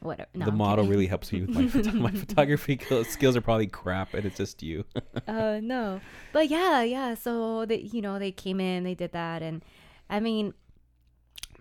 [0.00, 0.28] whatever.
[0.34, 0.90] No, the I'm model kidding.
[0.90, 4.38] really helps me with my photo- my photography skills- skills are probably crap and it's
[4.38, 4.84] just you
[5.28, 6.00] uh no
[6.32, 9.62] but yeah yeah so they you know they came in they did that and
[10.08, 10.54] i mean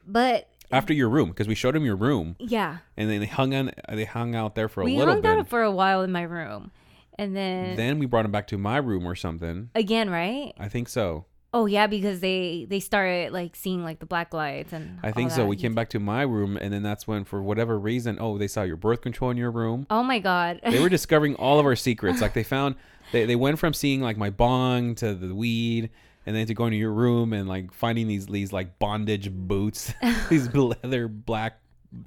[0.08, 2.36] but after your room because we showed them your room.
[2.40, 2.78] Yeah.
[2.98, 4.96] And then they hung on they hung out there for a little bit.
[4.96, 5.40] we little hung bit.
[5.46, 6.72] out for a while in my room.
[7.20, 9.70] And then, then we brought them back to my room or something.
[9.76, 10.54] Again right?
[10.60, 11.26] I think so.
[11.56, 15.14] Oh yeah because they they started like seeing like the black lights and i all
[15.14, 15.42] think so.
[15.42, 15.46] that.
[15.46, 18.48] we came back to my room and then that's when for whatever reason oh they
[18.48, 19.86] saw your birth control in your room.
[19.92, 20.60] Oh my god.
[20.68, 22.22] They were discovering all of our secrets.
[22.22, 22.76] Like they found
[23.12, 25.92] they, they went from seeing like my bong to the weed
[26.26, 29.94] and then to going to your room and like finding these these like bondage boots
[30.30, 31.60] these leather black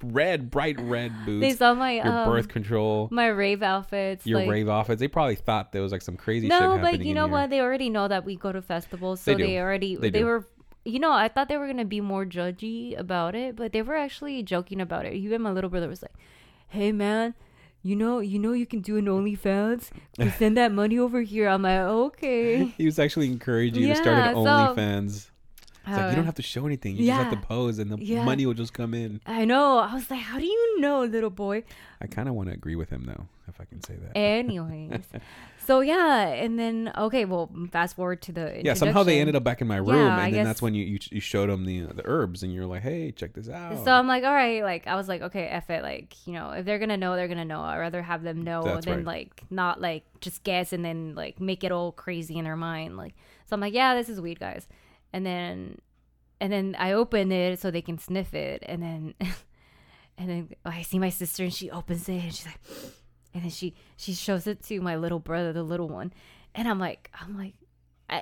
[0.03, 1.41] red bright red boots.
[1.41, 4.99] They saw my your um, birth control, my rave outfits your like, rave outfits.
[4.99, 7.31] They probably thought there was like some crazy shit no but you know here.
[7.31, 7.49] what?
[7.49, 10.45] They already know that we go to festivals so They they, already They they, were
[10.83, 13.95] you know i thought they were gonna be more judgy about it but they were
[13.95, 15.13] actually joking about it.
[15.13, 16.15] Even my little brother was like
[16.69, 17.33] hey man
[17.87, 21.47] you know you know you can do an onlyfans Just send that money over here
[21.53, 25.13] i'm like okay He was actually encouraging you to start an Yeah, so- OnlyFans.
[25.89, 26.97] It's like you Uh, don't have to show anything.
[26.97, 28.25] You just have to pose, and the Yeah.
[28.25, 29.21] money will just come in.
[29.25, 31.63] i know i was like how do you know little boy
[32.03, 34.11] I kind of want to agree with him though, if I can say that.
[34.17, 35.05] anyways
[35.67, 39.43] so yeah and then okay well fast forward to the yeah, somehow they ended up
[39.43, 41.49] back in my room, Yeah, I and then guess- that's when you, you you showed
[41.49, 43.83] them the uh, the herbs, and you're like, hey, check this out.
[43.83, 46.51] So I'm like, all right, like I was like, okay, F it, like you know,
[46.51, 47.61] if they're gonna know, they're gonna know.
[47.61, 49.05] I'd rather have them know That's than right.
[49.05, 52.97] like not like just guess and then like make it all crazy in their mind.
[52.97, 53.13] Like,
[53.45, 54.67] so I'm like, yeah, this is weed, guys.
[55.13, 55.79] And then,
[56.41, 59.13] and then I open it so they can sniff it, and then,
[60.17, 62.59] and then I see my sister and she opens it and she's like,
[63.37, 66.11] and then she she shows it to my little brother, the little one,
[66.55, 67.53] and I'm like, I'm like,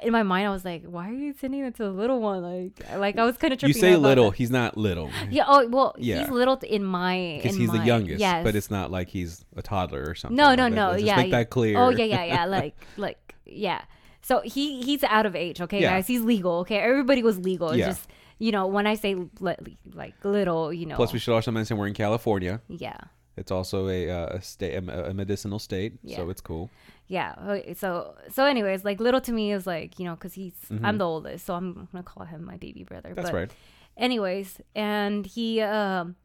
[0.04, 2.41] in my mind, I was like, why are you sending it to the little one?
[2.43, 3.75] Like, like I was kind of tripping.
[3.75, 4.38] You say little, that.
[4.38, 5.10] he's not little.
[5.30, 5.43] Yeah.
[5.47, 6.21] Oh well, Yeah.
[6.21, 7.39] he's little in my.
[7.41, 8.43] Because he's the youngest, Yes.
[8.43, 10.36] but it's not like he's a toddler or something.
[10.36, 11.38] No, no, no, yeah, Just make yeah.
[11.39, 11.78] that clear.
[11.80, 12.45] Oh yeah, yeah, yeah.
[12.58, 13.82] Like, like, yeah.
[14.21, 15.62] So he he's out of age.
[15.62, 15.91] Okay, Yeah.
[15.91, 16.60] guys, he's legal.
[16.62, 17.69] Okay, everybody was legal.
[17.69, 17.88] It's Yeah.
[17.88, 18.08] just
[18.39, 20.95] you know when I say li- like little, you know.
[20.95, 22.60] Plus, we should also mention we're in California.
[22.67, 22.97] yeah.
[23.38, 26.69] It's also a uh, a state, a, a medicinal state, so it's cool.
[27.08, 27.36] yeah
[27.78, 30.82] so so anyways like little to me is like you know because he's Mhm.
[30.84, 33.52] i'm the oldest so i'm gonna call him my baby brother That's but right.
[33.98, 36.15] anyways and he um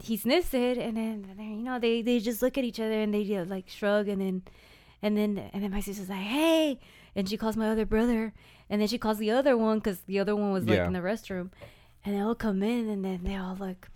[0.00, 3.12] he sniffs it and then you know they they just look at each other and
[3.12, 4.36] they uh, like shrug and then
[5.04, 6.78] and then and then my sister's like hey
[7.16, 8.32] and she calls my other brother
[8.70, 10.86] and then she calls the other one because the other one was like Yeah.
[10.86, 11.50] in the restroom
[12.04, 13.88] and they all come in and then they all like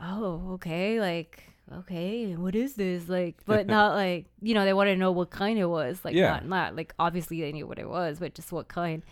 [0.00, 4.92] oh okay like okay what is this like but not like you know they wanted
[4.94, 6.30] to know what kind it was like Yeah.
[6.30, 9.02] not not like obviously they knew what it was but just what kind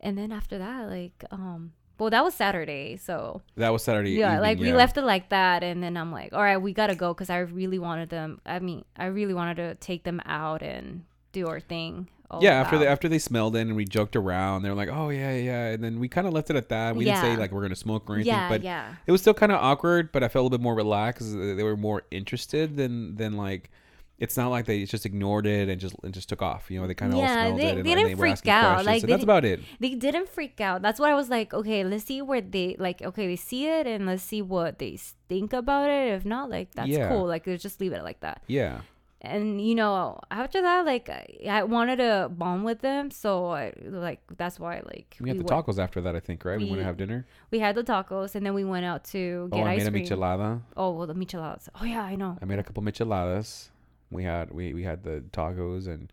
[0.00, 4.10] and then after that like um well that was saturday so That was Saturday.
[4.10, 6.72] yeah evening, like we left it like that and then i'm like all right we
[6.74, 10.20] gotta go because i really wanted them i mean i really wanted to take them
[10.26, 12.08] out and do our thing
[12.40, 15.10] Yeah, after they after they smelled it and we joked around, they were like, "Oh
[15.10, 16.96] yeah, yeah," and then we kind of left it at that.
[16.96, 19.34] We didn't say like we're gonna smoke or anything, yeah but yeah it was still
[19.34, 20.12] kind of awkward.
[20.12, 21.32] But I felt a little bit more relaxed.
[21.32, 23.70] They were more interested than than like.
[24.18, 26.70] It's not like they just ignored it and just and just took off.
[26.70, 28.46] You know, they kind of all Yeah, smelled they- it and, they didn't they freak
[28.46, 28.84] out.
[28.84, 29.58] Like, so that's about it.
[29.80, 30.80] they didn't freak out.
[30.80, 33.02] That's why I was like, okay, let's see where they like.
[33.02, 34.96] Okay, they see it and let's see what they
[35.28, 36.12] think about it.
[36.14, 37.08] If not, like that's Yeah.
[37.08, 37.26] cool.
[37.26, 38.42] Like just leave it like that.
[38.46, 38.82] Yeah,
[39.24, 41.08] And you know, after that, like
[41.48, 45.44] I, wanted to bond with them, so I like that's why like we had the
[45.44, 46.16] went- tacos after that.
[46.16, 46.58] I think right.
[46.58, 47.24] We, We- to have dinner.
[47.52, 49.86] We had the tacos, and then we went out to get Oh, I ice made
[49.86, 50.04] a cream.
[50.06, 50.60] michelada.
[50.76, 51.68] Oh well, the micheladas.
[51.80, 52.36] Oh yeah, I know.
[52.42, 53.68] I made a couple micheladas.
[54.10, 56.12] We had we, we had the tacos and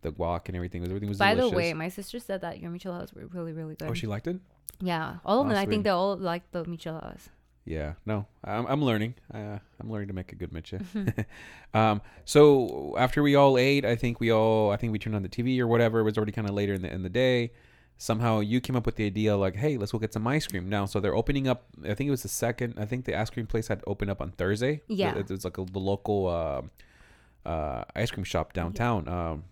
[0.00, 0.80] the guac and everything.
[0.80, 1.50] was Everything was By delicious.
[1.50, 3.88] the way, my sister said that your micheladas were really really good.
[3.90, 4.38] oh, she liked it.
[4.80, 5.58] yeah, all of Oh, them.
[5.58, 7.28] I think they all liked the micheladas.
[7.66, 9.14] Yeah, no, I'm, I'm learning.
[9.34, 10.82] Uh, I'm learning to make a good micha.
[10.84, 11.20] Mm-hmm.
[11.78, 15.22] um, so after we all ate, I think we all, I think we turned on
[15.22, 15.98] the TV or whatever.
[15.98, 17.52] It was already kind of later in the in the day.
[17.98, 20.68] Somehow you came up with the idea like, hey, let's go get some ice cream
[20.68, 20.84] now.
[20.84, 21.64] So they're opening up.
[21.82, 22.74] I think it was the second.
[22.78, 24.82] I think the ice cream place had opened up on Thursday.
[24.86, 25.12] Yeah.
[25.16, 29.08] it, it was like a, the local uh, uh, ice cream shop downtown.
[29.08, 29.44] Um,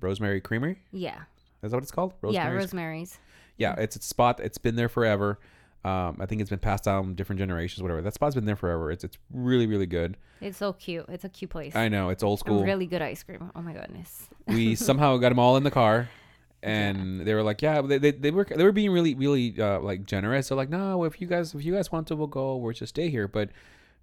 [0.00, 0.78] Rosemary Creamery.
[0.92, 1.22] Yeah,
[1.62, 2.12] Is that what it's called?
[2.22, 3.18] yeah, Rosemary's Rosemary's.
[3.56, 4.38] yeah, it's a spot.
[4.40, 5.38] It's been there forever.
[5.84, 8.02] Um, I think it's been passed down different generations, whatever.
[8.02, 8.90] That spot's been there forever.
[8.90, 10.16] It's it's really really good.
[10.40, 11.06] It's so cute.
[11.08, 11.76] It's a cute place.
[11.76, 12.64] I know it's old school.
[12.64, 13.50] Really good ice cream.
[13.54, 14.28] Oh my goodness.
[14.48, 16.08] we somehow got them all in the car,
[16.62, 19.78] and they were like, yeah, they, they, they were they were being really really uh,
[19.80, 20.48] like generous.
[20.48, 22.56] They're like, no, if you guys if you guys want to, we'll go.
[22.56, 23.28] We'll just stay here.
[23.28, 23.50] But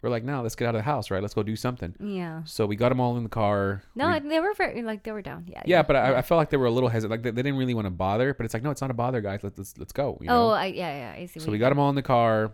[0.02, 1.22] we're like, no, let's get out of the house, right?
[1.22, 1.96] Let's go do something.
[2.00, 2.44] Yeah.
[2.46, 3.82] So we got them all in the car.
[3.96, 5.46] No, We- they were very like they were down.
[5.48, 5.64] Yeah.
[5.66, 7.12] yeah, but I, I felt like they were a little hesitant.
[7.12, 8.34] Like they, they didn't really want to bother.
[8.34, 9.44] But it's like, no, it's not a bother, guys.
[9.44, 10.18] Let's let's, let's go.
[10.22, 10.48] You know?
[10.48, 11.22] oh, I, yeah, yeah.
[11.22, 11.40] I see.
[11.40, 12.52] So we got them all in the car.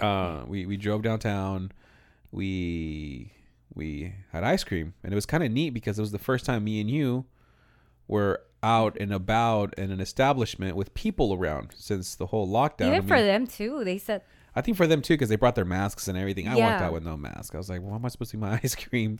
[0.00, 1.70] Uh, we we drove downtown.
[2.32, 3.32] We
[3.74, 6.44] we had ice cream, and it was kind of neat because it was the first
[6.44, 7.26] time me and you
[8.06, 12.88] were out and about in an establishment with people around since the whole lockdown.
[12.88, 13.84] Even I, for them too.
[13.84, 14.22] They said
[14.58, 16.48] I think for them too because they brought their masks and everything.
[16.48, 17.54] I walked out with no mask.
[17.54, 19.18] I was like, "Well, how am I supposed to eat my ice cream?"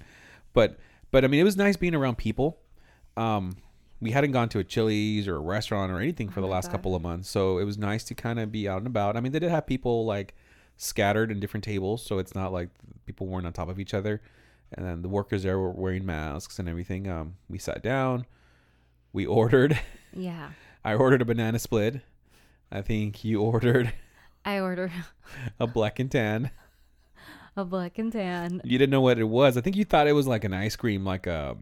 [0.53, 0.79] But
[1.11, 2.59] but I mean, it was nice being around people.
[3.17, 3.57] Um,
[4.01, 6.67] we hadn't gone to a Chili's or a restaurant or anything for Oh the last
[6.67, 6.73] God.
[6.73, 9.17] couple of months, so it was nice to kind of be out and about.
[9.17, 10.35] I mean, they did have people like
[10.77, 12.69] scattered in different tables, so it's not like
[13.07, 14.21] people weren't on top of each other.
[14.73, 17.09] And then the workers there were wearing masks and everything.
[17.09, 18.27] Um, we sat down,
[19.13, 19.79] we ordered.
[20.13, 20.51] yeah.
[20.85, 22.01] I ordered a banana split.
[22.71, 23.93] I think you ordered
[24.49, 24.93] I ordered
[25.61, 26.51] a black and tan.
[27.57, 28.61] a black and tan.
[28.65, 29.57] You didn't know what it was.
[29.57, 31.57] I think you thought it was like an ice cream, like a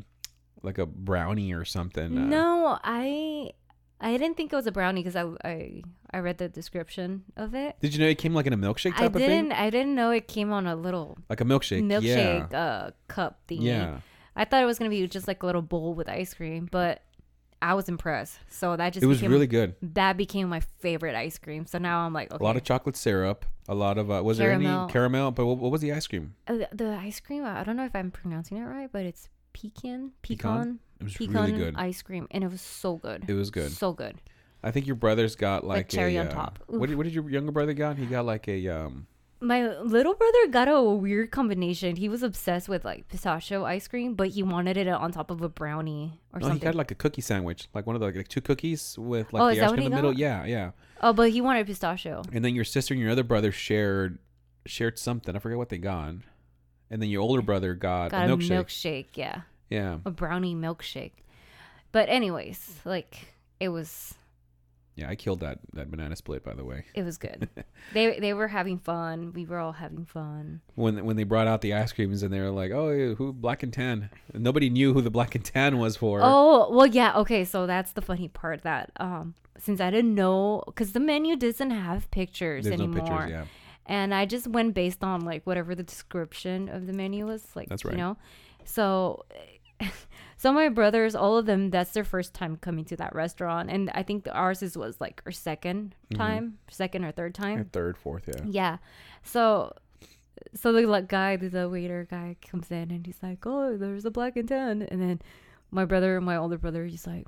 [0.62, 2.16] like a brownie or something.
[2.16, 3.50] Uh, No, I
[4.00, 7.54] I didn't think it was a brownie because I, I I read the description of
[7.54, 7.76] it.
[7.80, 9.52] Did you know it came like in a milkshake type I didn't thing?
[9.52, 11.82] I didn't know it came on a little Like a milkshake.
[11.82, 13.62] milkshake uh cup thing.
[13.62, 14.00] Yeah.
[14.36, 17.02] I thought it was gonna be just like a little bowl with ice cream, but
[17.62, 18.38] I was impressed.
[18.48, 19.74] So that just It was became, really good.
[19.82, 21.66] that became my favorite ice cream.
[21.66, 22.42] So now I'm like, okay.
[22.42, 23.44] A lot of chocolate syrup.
[23.68, 25.30] A lot of uh, was there any caramel?
[25.32, 26.34] But what, what was the ice cream?
[26.46, 27.44] Uh, the, the ice cream.
[27.44, 30.58] I don't know if I'm pronouncing it right, but it's pecan, Pecan?
[30.58, 31.74] pecan, It was pecan, really good.
[31.76, 33.24] ice cream, and it was so good.
[33.26, 33.72] It was good.
[33.72, 34.16] So good.
[34.62, 36.58] I think your brother's got like cherry a, on uh, top.
[36.66, 37.96] What did, what did your younger brother got?
[37.96, 39.06] He got like a um.
[39.46, 41.96] My little brother got a weird combination.
[41.96, 45.40] He was obsessed with like pistachio ice cream, but he wanted it on top of
[45.42, 46.66] a brownie or No, he something.
[46.66, 49.46] got like a cookie sandwich, like one of the like two cookies with like Oh,
[49.54, 50.10] the ice what cream in he the middle.
[50.12, 50.18] got?
[50.18, 50.70] Yeah, yeah.
[51.00, 52.22] oh, but he wanted pistachio.
[52.32, 54.18] And then your sister and your other brother shared
[54.66, 55.36] shared something.
[55.36, 56.14] I forget what they got.
[56.90, 59.06] And then your older brother got, Got a milkshake.
[59.14, 59.98] Yeah, Yeah.
[60.04, 61.12] a brownie milkshake.
[61.92, 64.14] But anyways, like it was
[64.96, 66.84] Yeah, I killed that that banana split by the way.
[66.94, 67.48] it was good.
[67.92, 69.32] they they were having fun.
[69.34, 70.62] We were all having fun.
[70.74, 73.62] When when they brought out the ice creams and they were like, "Oh, who black
[73.62, 76.20] and tan?" And nobody knew who the black and tan was for.
[76.22, 77.14] Oh well, yeah.
[77.18, 81.36] Okay, so that's the funny part that um since I didn't know because the menu
[81.36, 82.96] doesn't have pictures There's anymore.
[82.96, 83.30] no pictures.
[83.30, 83.44] Yeah.
[83.84, 87.68] and I just went based on like whatever the description of the menu was like.
[87.68, 87.92] That's right.
[87.92, 88.16] You know,
[88.64, 89.24] so
[90.36, 93.90] so my brothers, all of them, that's their first time coming to that restaurant, and
[93.94, 96.16] I think ours is was like our 2nd Mhm.
[96.16, 97.70] time, second or third time.
[97.72, 98.44] Third, fourth, yeah.
[98.44, 98.76] Yeah.
[99.22, 99.72] So
[100.54, 104.10] so the like, guy, the, waiter guy comes in and he's like, "Oh, there's a
[104.10, 105.20] black and tan," and then
[105.70, 107.26] my brother, my older brother, he's like,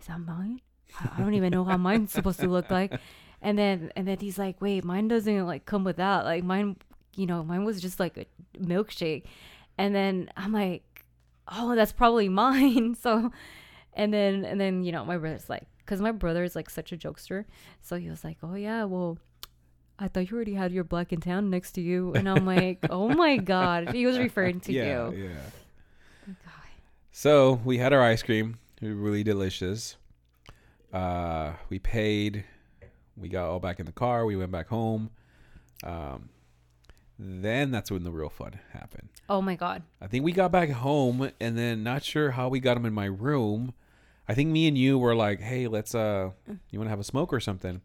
[0.00, 0.60] "Is that mine?
[1.00, 2.98] I, I don't even know how mine's supposed to look like."
[3.42, 6.24] And then and then he's like, "Wait, mine doesn't like come with that.
[6.24, 6.76] Like mine,
[7.16, 8.26] you know, mine was just like a
[8.58, 9.24] milkshake."
[9.76, 10.95] And then I'm like,
[11.48, 13.30] "Oh, that's probably mine." So
[13.96, 16.92] and then and then you know my brother's like because my brother is like such
[16.92, 17.44] a jokester
[17.80, 19.18] so he was like oh yeah well
[19.98, 22.78] i thought you already had your black and tan next to you and i'm like
[22.90, 25.28] oh my god he was referring to yeah, you yeah.
[26.26, 26.52] God.
[27.12, 28.58] So we had our ice cream.
[28.82, 29.96] It was really delicious.
[30.92, 32.44] Uh, we paid.
[33.16, 34.26] We got all back in the car.
[34.26, 35.08] We went back home.
[35.82, 36.28] Um,
[37.18, 39.08] then that's when the real fun happened.
[39.28, 42.60] oh my god I think we got back home, and then not sure how we
[42.60, 43.72] got them in my room.
[44.28, 46.30] I think me and you were like, "Hey, let's uh,
[46.70, 47.80] you want to have a smoke or something?"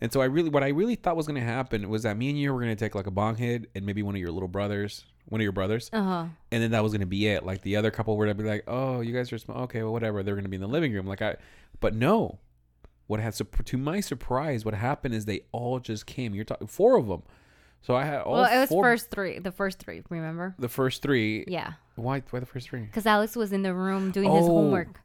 [0.00, 2.38] And so I really, what I really thought was gonna happen was that me and
[2.38, 5.04] you were gonna take like a bong hit, and maybe one of your little brothers,
[5.26, 7.44] one of your brothers, uh-huh and then that was gonna be it.
[7.44, 9.92] Like the other couple were gonna be like, "Oh, you guys are sm- okay, well,
[9.92, 11.36] whatever." They're gonna be in the living room, like I,
[11.80, 12.38] but no.
[13.06, 16.34] What had to my surprise, what happened is they all just came.
[16.34, 17.22] You're talking four of them,
[17.86, 18.82] so I had all well it was four.
[18.84, 21.44] first three the first three remember the first three.
[21.46, 22.22] yeah Why?
[22.30, 22.82] Why the first three?
[22.82, 24.48] because alex was in the room doing his Oh.
[24.56, 25.00] homework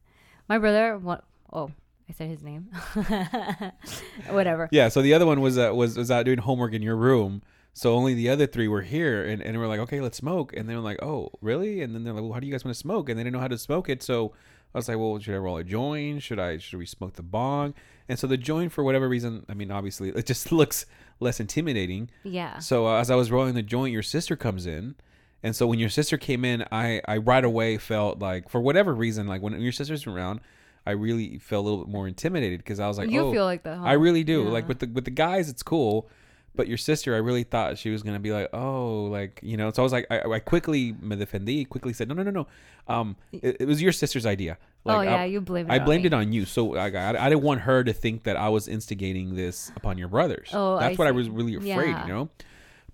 [0.49, 1.71] my brother what oh
[2.09, 2.67] i said his name
[4.29, 4.89] whatever Yeah.
[4.89, 7.41] So the other one was uh, was was out doing homework in your room.
[7.73, 10.51] So only the other three were here, and, and we're like, okay, let's smoke.
[10.57, 11.81] And they're like, oh, really?
[11.81, 13.07] And then they're like, well, how do you guys want to smoke?
[13.07, 14.03] And they didn't know how to smoke it.
[14.03, 14.33] So
[14.75, 16.21] I was like, well, should I roll a joint?
[16.21, 17.73] Should I should we smoke the bong?
[18.09, 20.85] And so the joint, for whatever reason, I mean, obviously, it just looks
[21.21, 22.09] less intimidating.
[22.23, 24.95] yeah So uh, as I was rolling the joint, your sister comes in.
[25.43, 28.93] And so when your sister came in, I, I right away felt like, for whatever
[28.93, 30.39] reason, like when your sister's around,
[30.85, 33.45] I really felt a little bit more intimidated because I was like, you oh, feel
[33.45, 33.85] like that huh?
[33.85, 34.43] I really do.
[34.43, 34.49] Yeah.
[34.49, 36.09] Like with the with the guys, it's cool,
[36.55, 39.71] but your sister, I really thought she was gonna be like, oh, like you know.
[39.71, 42.47] So I was like, I, I quickly me defendí, quickly said, no, no, no, no.
[42.87, 44.57] Um, it, it was your sister's idea.
[44.83, 46.07] Like, oh yeah I, you blame it I blamed me.
[46.07, 46.45] it on you.
[46.45, 49.97] So I, I, I didn't want her to think that I was instigating this upon
[49.97, 50.49] your brothers.
[50.53, 52.07] Oh, that's I what I was really afraid, Yeah.
[52.07, 52.29] you know.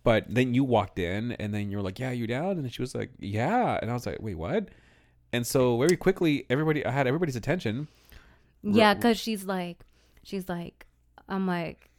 [0.03, 2.81] But then you walked in, and then you were like, "Yeah, you down?" And she
[2.81, 4.69] was like, "Yeah," and I was like, "Wait, what?"
[5.33, 7.87] And so very quickly, everybody, I had everybody's attention.
[8.63, 9.79] Yeah, because she's like,
[10.23, 10.85] she's like,
[11.27, 11.89] I'm like,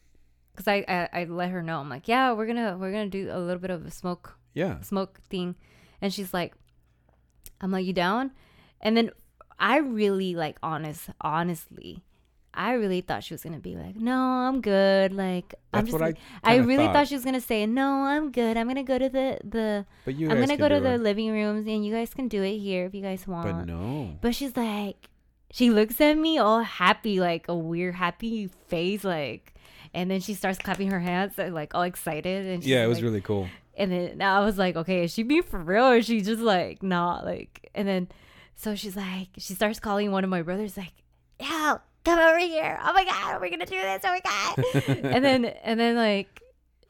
[0.59, 3.29] because I, I I let her know I'm like, yeah, we're gonna we're gonna do
[3.31, 5.55] a little bit of a smoke Yeah, smoke thing,
[6.01, 6.53] and she's like,
[7.61, 8.31] I'm like, you down?
[8.81, 9.11] And then
[9.59, 12.03] I really like honest honestly,
[12.53, 15.13] I really thought she was gonna be like, no, I'm good.
[15.13, 16.93] Like I'm just what I like- I, really thought.
[16.93, 17.07] thought.
[17.07, 18.57] she was gonna say, no, I'm good.
[18.57, 20.29] I'm gonna go to the the but you.
[20.29, 21.01] I'm gonna go to the it.
[21.01, 23.47] living rooms and you guys can do it here if you guys want.
[23.47, 24.17] But no.
[24.21, 25.09] But she's like,
[25.51, 29.53] she looks at me all happy, like a weird happy face, like,
[29.93, 32.45] and then she starts clapping her hands, uh, like all excited.
[32.47, 33.47] And Yeah, it was like- really cool.
[33.77, 36.41] And then I was like, okay, is she being for real or is she just
[36.41, 37.69] like not like?
[37.73, 38.09] And then,
[38.55, 40.91] so she's like, she starts calling one of my brothers, like,
[41.39, 42.77] yeah, come over here.
[42.83, 44.01] Oh my god, we're gonna do this.
[44.03, 44.87] Oh my god.
[45.05, 46.41] and then, and then like,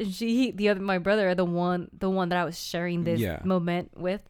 [0.09, 3.39] she, the other, my brother, the one, the one that I was sharing this Yeah.
[3.43, 4.21] moment with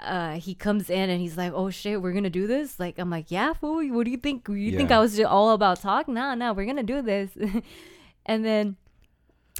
[0.00, 2.78] uh he comes in and he's like oh shit we're gonna do this?
[2.78, 4.48] Like i'm like yeah fool what do you think?
[4.48, 6.08] You think i was just all about talk?
[6.08, 7.30] Nah nah we're gonna do this.
[8.28, 8.76] And then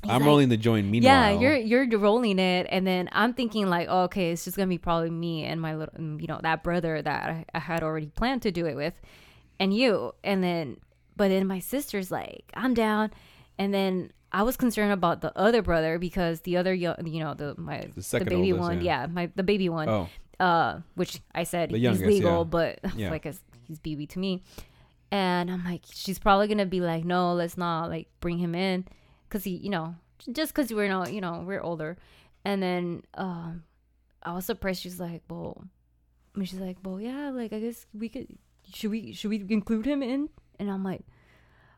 [0.02, 0.88] I'm like, rolling the joint.
[0.88, 2.66] Meanwhile, yeah you're you're rolling it.
[2.68, 5.74] And then i'm thinking like oh, okay it's just gonna be probably me and my
[5.74, 8.74] little mm, you know that brother that I, I had already planned to do it
[8.74, 8.94] with
[9.58, 10.12] and you.
[10.22, 10.78] And then
[11.16, 13.10] but then my sister's like i'm down.
[13.58, 17.54] And then i was concerned about the other brother because the other you know the
[17.56, 19.00] my The the, baby oldest, one yeah.
[19.02, 19.06] yeah.
[19.06, 19.88] my the baby one.
[19.88, 20.08] Oh,
[20.40, 22.44] uh, which I said The he's legal, yeah.
[22.44, 23.10] but Yeah.
[23.10, 23.24] like
[23.64, 24.42] he's BB to me.
[25.10, 28.84] And I'm like, she's probably gonna be like, no, let's not like bring him in,
[29.30, 29.94] cause he, you know,
[30.32, 31.96] just cause we're not, you know, we're older.
[32.44, 33.62] And then um,
[34.22, 34.82] I was surprised.
[34.82, 35.64] She's like, well,
[36.34, 38.26] and she's like, well, yeah, like I guess we could,
[38.72, 40.28] should we, should we include him in?
[40.58, 41.02] And I'm like,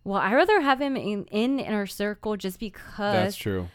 [0.05, 3.69] well, I rather have him in in, in our circle just because that's true.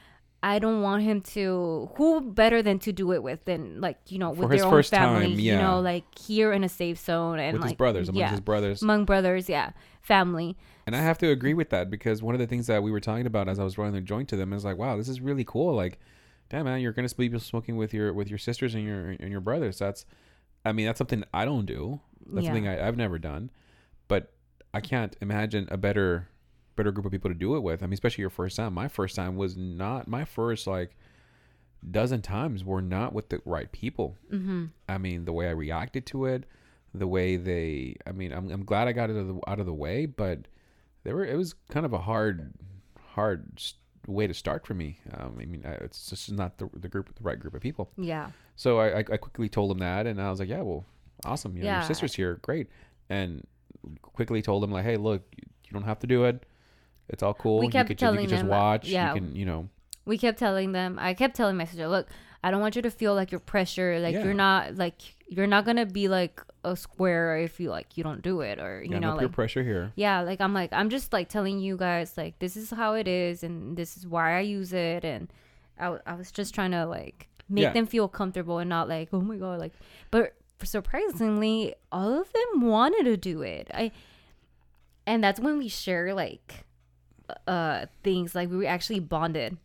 [0.45, 1.89] I don't want him to.
[1.95, 4.67] Who better than to do it with than like you know with For his their
[4.67, 5.29] own first family?
[5.29, 8.19] time, You know, like here in a safe zone and with like his brothers, among
[8.19, 8.81] yeah, his brothers.
[8.83, 10.57] among brothers, yeah, family.
[10.85, 12.99] And I have to agree with that because one of the things that we were
[12.99, 15.21] talking about as I was rolling the joint to them is like, wow, this is
[15.21, 15.73] really cool.
[15.73, 15.97] Like,
[16.49, 19.39] damn man, you're gonna be smoking with your with your sisters and your and your
[19.39, 19.79] brothers.
[19.79, 20.05] That's,
[20.65, 22.01] I mean, that's something I don't do.
[22.27, 22.49] That's Yeah.
[22.49, 23.49] something I, I've never done.
[24.09, 24.33] But
[24.73, 26.27] I can't imagine a better
[26.75, 27.83] better group of people to do it with.
[27.83, 28.73] I mean, especially your first time.
[28.73, 30.95] My first time was not my first like
[31.91, 34.15] dozen times were not with the right people.
[34.31, 34.65] Mm-hmm.
[34.87, 36.45] I mean, the way I reacted to it,
[36.93, 37.95] the way they.
[38.07, 40.05] I mean, I'm I'm glad I got it out of the, out of the way,
[40.05, 40.47] but
[41.03, 42.53] there were it was kind of a hard,
[42.99, 43.61] hard
[44.07, 44.99] way to start for me.
[45.13, 47.89] Um, I mean, I, it's just not the the group, the right group of people.
[47.97, 48.29] Yeah.
[48.55, 50.85] So I I I quickly told them that, and I was like, yeah, well,
[51.25, 51.55] awesome.
[51.57, 51.79] You know, Yeah.
[51.79, 52.67] your sister's here, great,
[53.09, 53.45] and
[54.01, 56.45] quickly told them like, hey, look, you, you don't have to do it.
[57.13, 57.59] It's all cool.
[57.59, 58.87] We kept you could, you telling just them, uh, watch.
[58.89, 59.13] yeah.
[59.13, 59.69] You can, you know,
[60.05, 60.97] We kept telling them.
[60.99, 62.07] I kept telling my sister, look,
[62.43, 64.01] I don't want you to feel like you're pressured.
[64.01, 64.23] Like Yeah.
[64.25, 64.95] you're not like
[65.29, 68.83] you're not gonna be like a square if you like you don't do it or
[68.83, 69.91] you yeah, know like pressure here.
[69.95, 73.07] yeah like i'm like i'm just like telling you guys like this is how it
[73.07, 75.27] is and this is why i use it and
[75.79, 77.73] i, w- I was just trying to like make Yeah.
[77.73, 79.73] them feel comfortable and not like oh my god like
[80.11, 83.91] but surprisingly all of them wanted to do it i
[85.07, 86.63] and that's when we share like
[87.47, 89.57] uh things like we were actually bonded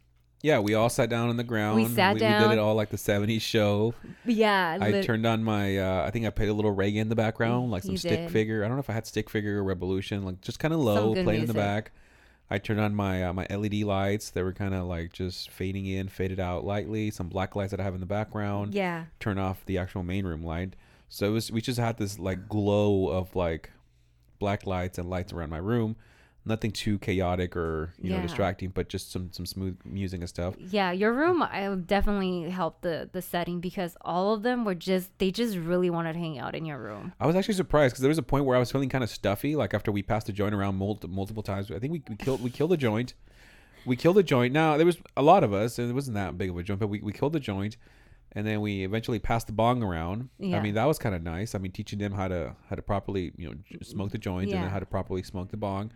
[0.43, 1.77] Yeah, we all sat down on the ground.
[1.77, 3.95] We sat we, We did it all like the '70s show.
[4.25, 5.79] yeah I lit- turned on my.
[5.79, 8.21] Uh, I think I played a little reggae in the background, like some You stick
[8.21, 8.31] did.
[8.31, 8.65] figure.
[8.65, 11.13] I don't know if I had stick figure or Rebelution, like just kind of low,
[11.15, 11.91] playing in the back.
[12.51, 14.31] I turned on my uh, my LED lights.
[14.31, 17.11] They were kind of like just fading in, faded out lightly.
[17.11, 18.75] Some black lights that I have in the background.
[18.75, 20.75] yeah Turn off the actual main room light.
[21.09, 21.51] So it was.
[21.51, 23.71] We just had this like glow of like
[24.39, 25.97] black lights and lights around my room.
[26.49, 30.55] Nothing too chaotic or you know distracting, but just some some smooth music and stuff.
[30.59, 35.07] yeah your room i definitely helped the the setting because all of them were just
[35.19, 38.03] they just really wanted to hang out in your room I was actually surprised because
[38.03, 39.55] there was a point where I was feeling kind of stuffy.
[39.57, 42.43] Like after we passed the joint around multiple multiple times, I think we, we killed
[42.43, 43.15] we killed the joint.
[43.87, 44.53] We killed the joint.
[44.53, 46.81] Now there was a lot of us, and it wasn't that big of a joint,
[46.81, 47.77] but we, we killed the joint,
[48.33, 50.29] and then we eventually passed the bong around.
[50.39, 50.57] Yeah.
[50.59, 51.55] I mean that was kind of nice.
[51.55, 54.45] I mean teaching them how to how to properly you know j- smoke the joint
[54.45, 54.63] and Yeah.
[54.63, 55.91] then how to properly smoke the bong.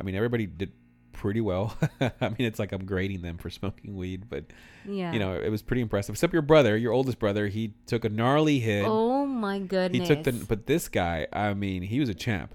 [0.00, 0.72] I mean everybody did
[1.12, 1.76] pretty well.
[2.00, 4.44] I mean it's like I'm grading them for smoking weed, but
[4.86, 6.14] yeah you know it was pretty impressive.
[6.14, 8.84] Except your brother, your oldest brother, he took a gnarly hit.
[8.86, 10.08] oh my goodness!
[10.08, 12.54] He took the, but this guy, I mean, he was a champ.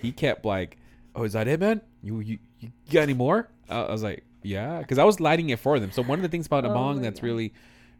[0.00, 0.78] He kept like,
[1.14, 1.80] "Oh, is that it, man?
[2.02, 5.50] You you, you got any more?" Uh, I was like, "Yeah," because I was lighting
[5.50, 5.90] it for them.
[5.90, 7.26] So one of the things about a Oh bong that's God.
[7.26, 7.52] really,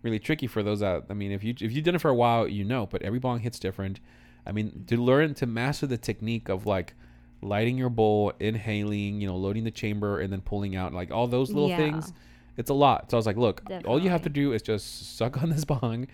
[0.03, 1.07] really tricky for those out.
[1.11, 2.87] I mean, if you if you've done it for a while, you know.
[2.87, 4.01] But every bong hits different.
[4.47, 6.95] I mean, to learn to master the technique of like
[7.43, 11.27] lighting your bowl, inhaling, you know, loading the chamber, and then pulling out, like all
[11.27, 11.77] those little Yeah.
[11.77, 12.13] things.
[12.57, 13.11] It's a lot.
[13.11, 15.65] So I was like, look, all you have to do is just suck on this
[15.67, 16.07] bong.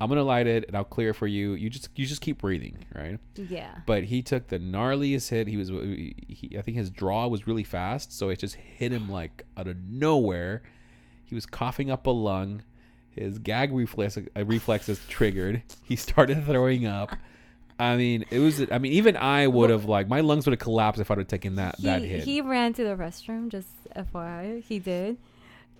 [0.00, 1.54] I'm gonna light it and I'll clear it for you.
[1.54, 3.18] You just you just keep breathing, right?
[3.36, 5.48] yeah But he took the gnarliest hit.
[5.48, 9.08] He was he, I think his draw was really fast, so it just hit him
[9.10, 10.62] like out of nowhere.
[11.24, 12.62] He was coughing up a lung.
[13.10, 15.64] His gag reflex uh, reflexes triggered.
[15.82, 17.10] He started throwing up.
[17.78, 18.60] I mean, it was.
[18.70, 21.28] I mean, even I would have like my lungs would have collapsed if I'd have
[21.28, 22.24] taken that he, that hit.
[22.24, 23.68] he ran to the restroom just
[24.12, 25.16] fyi he did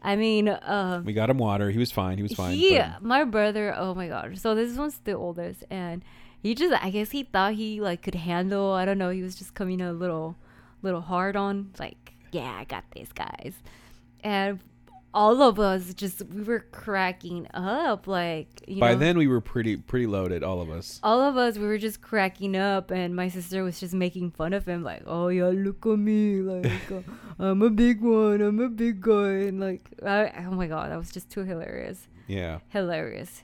[0.03, 1.71] i mean um we got him water.
[1.71, 2.17] He was fine.
[2.17, 2.57] He was fine.
[2.61, 4.39] But- my brother, oh my god.
[4.39, 6.03] So this one's the oldest, and
[6.41, 8.73] he just, I guess he thought he like could handle.
[8.73, 9.11] I don't know.
[9.11, 10.37] He was just coming a little,
[10.83, 11.73] little hard on.
[11.81, 13.55] Like, yeah, I got this, guys.
[14.23, 14.61] And
[15.19, 18.07] all of us just we were cracking up.
[18.07, 21.01] Like, you by know, then we were pretty pretty loaded, all of us.
[21.03, 24.53] all of us we were just cracking up, and my sister was just making fun
[24.53, 24.83] of him.
[24.85, 26.41] Like, oh yeah, look at me.
[26.41, 27.03] Like, uh,
[27.51, 28.41] I'm a big one.
[28.41, 29.49] I'm a big guy.
[29.51, 32.61] And like, I, oh my god, that was just too hilarious Yeah.
[32.69, 33.43] hilarious.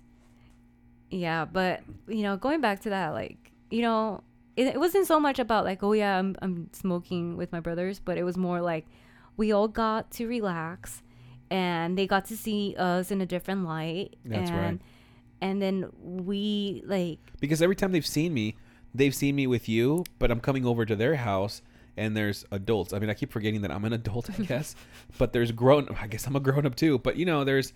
[1.11, 4.22] Yeah, but you know, going back to that, like you know,
[4.57, 7.99] it, it wasn't so much about like, oh yeah, I'm I'm smoking with my brothers,
[7.99, 8.87] but it was more like
[9.37, 11.03] we all got to relax,
[11.51, 14.16] and they got to see us in a different light.
[14.24, 14.80] That's and, right.
[15.40, 18.57] And then we like because every time they've seen me,
[18.95, 21.62] they've seen me with you, but I'm coming over to their house
[21.97, 22.92] and there's adults.
[22.92, 24.74] I mean, I keep forgetting that I'm an adult, I guess,
[25.18, 25.88] but there's grown.
[26.01, 26.99] I guess I'm a grown up too.
[26.99, 27.72] But you know, there's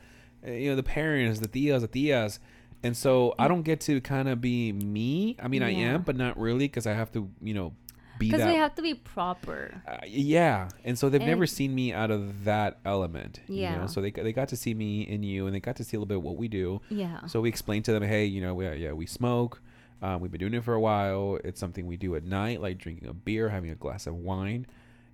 [0.47, 2.39] uh, you know the parents, the tias, the tias,
[2.83, 5.37] and so I don't get to kind of be me.
[5.43, 7.75] I mean, I am, but not really because I have to, you know,
[8.19, 9.81] be because we have to be proper.
[9.87, 13.41] uh, yeah, and so they've never seen me out of that element.
[13.49, 13.77] you Yeah.
[13.79, 13.87] know?
[13.87, 16.01] so they they got to see me in you, and they got to see a
[16.01, 16.81] little bit what we do.
[16.91, 17.27] Yeah.
[17.27, 19.61] So we explained to them, hey, you know, we, yeah, we smoke.
[20.01, 21.39] Um, we've been doing it for a while.
[21.45, 24.67] It's something we do at night, like drinking a beer, having a glass of wine.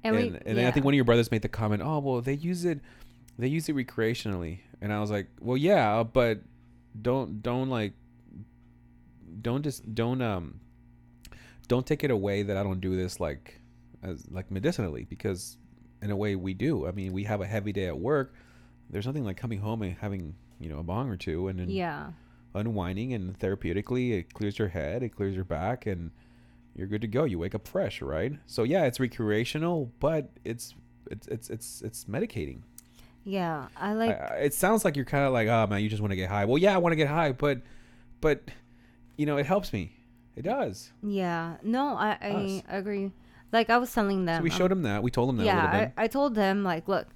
[0.03, 1.99] And And, we- and, then I think one of your brothers made the comment, oh,
[2.01, 2.81] well, they use it
[3.39, 6.41] they use it recreationally, and I was like, well, yeah, but
[7.01, 7.95] don't don't like
[9.41, 10.61] don't just don't um
[11.69, 13.61] don't take it away that I don't do this like
[14.03, 15.57] as like medicinally because
[16.03, 16.87] in a way we do.
[16.87, 18.35] I mean, we have a heavy day at work.
[18.91, 21.71] There's nothing like coming home and having you know a bong or two and then
[21.71, 22.13] Yeah.
[22.55, 26.11] unwinding and therapeutically it clears your head, it clears your back, and
[26.77, 27.25] you're good to go.
[27.25, 28.33] You wake up fresh, right?
[28.47, 30.75] So yeah, it's recreational, but it's
[31.11, 32.61] it's it's it's it's medicating.
[33.25, 33.69] Yeah.
[33.77, 34.11] I like.
[34.11, 36.29] I- it sounds like you're kind of like, oh man, you just want to get
[36.29, 36.45] high.
[36.45, 37.63] Well, yeah, I want to get high, but
[38.21, 38.43] but
[39.17, 39.93] you know, it helps me.
[40.37, 40.93] It does.
[41.03, 41.57] yeah.
[41.63, 42.63] No, I I Us.
[42.69, 43.13] agree.
[43.53, 44.41] Like I was telling them.
[44.41, 45.03] So we um, showed them that.
[45.03, 45.93] We told them that a yeah, little bit.
[45.97, 47.07] I, I told them like, look,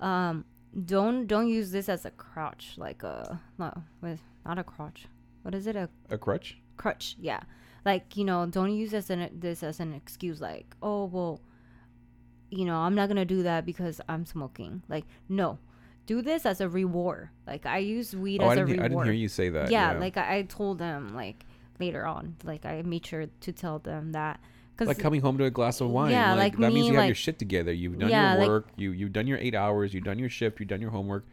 [0.00, 0.44] um,
[0.84, 5.06] don't don't use this as a crutch, like a no, with not a crutch.
[5.42, 5.76] What is it?
[5.76, 6.58] A a crutch.
[6.76, 7.16] crutch?
[7.18, 7.40] Yeah,
[7.86, 10.38] like you know, don't use this an this as an excuse.
[10.40, 11.40] Like, oh well,
[12.50, 14.82] you know, I'm not gonna do that because I'm smoking.
[14.88, 15.58] Like, no,
[16.04, 17.30] do this as a reward.
[17.46, 19.70] Like, I use weed Oh, as a didn't, hear, I didn't hear you say that.
[19.70, 21.46] yeah, like I, I told them like
[21.80, 24.38] later on, like I made sure to tell them that
[24.76, 26.10] because like coming home to a glass of wine.
[26.12, 27.72] Yeah, like, like that means you have your shit together.
[27.72, 28.68] You've done Yeah, your like- work.
[28.76, 29.92] you you've done your eight hours.
[29.94, 30.60] You've done your shift.
[30.60, 31.26] You've done your homework.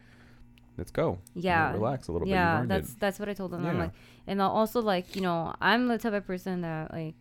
[0.76, 1.18] Let's go.
[1.34, 2.32] Yeah relax a little bit.
[2.32, 3.00] yeah that's it.
[3.00, 3.82] that's what i told them i'm Yeah.
[3.84, 3.92] like
[4.28, 7.16] and I'll also like you know i'm the type of person that like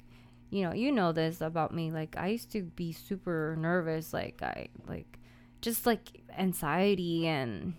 [0.52, 4.44] you know you know this about me like i used to be super nervous like
[4.44, 5.18] i like
[5.62, 7.74] just like anxiety and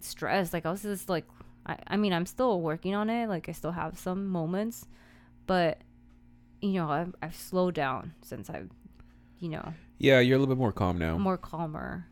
[0.00, 1.24] stress like i was just like
[1.66, 4.86] I, I mean i'm still working on it like i still have some moments
[5.46, 5.78] but
[6.60, 8.70] you know i've, I've slowed down since i've
[9.38, 11.18] you know Yeah, you're a little bit more calm now.
[11.18, 12.06] more calmer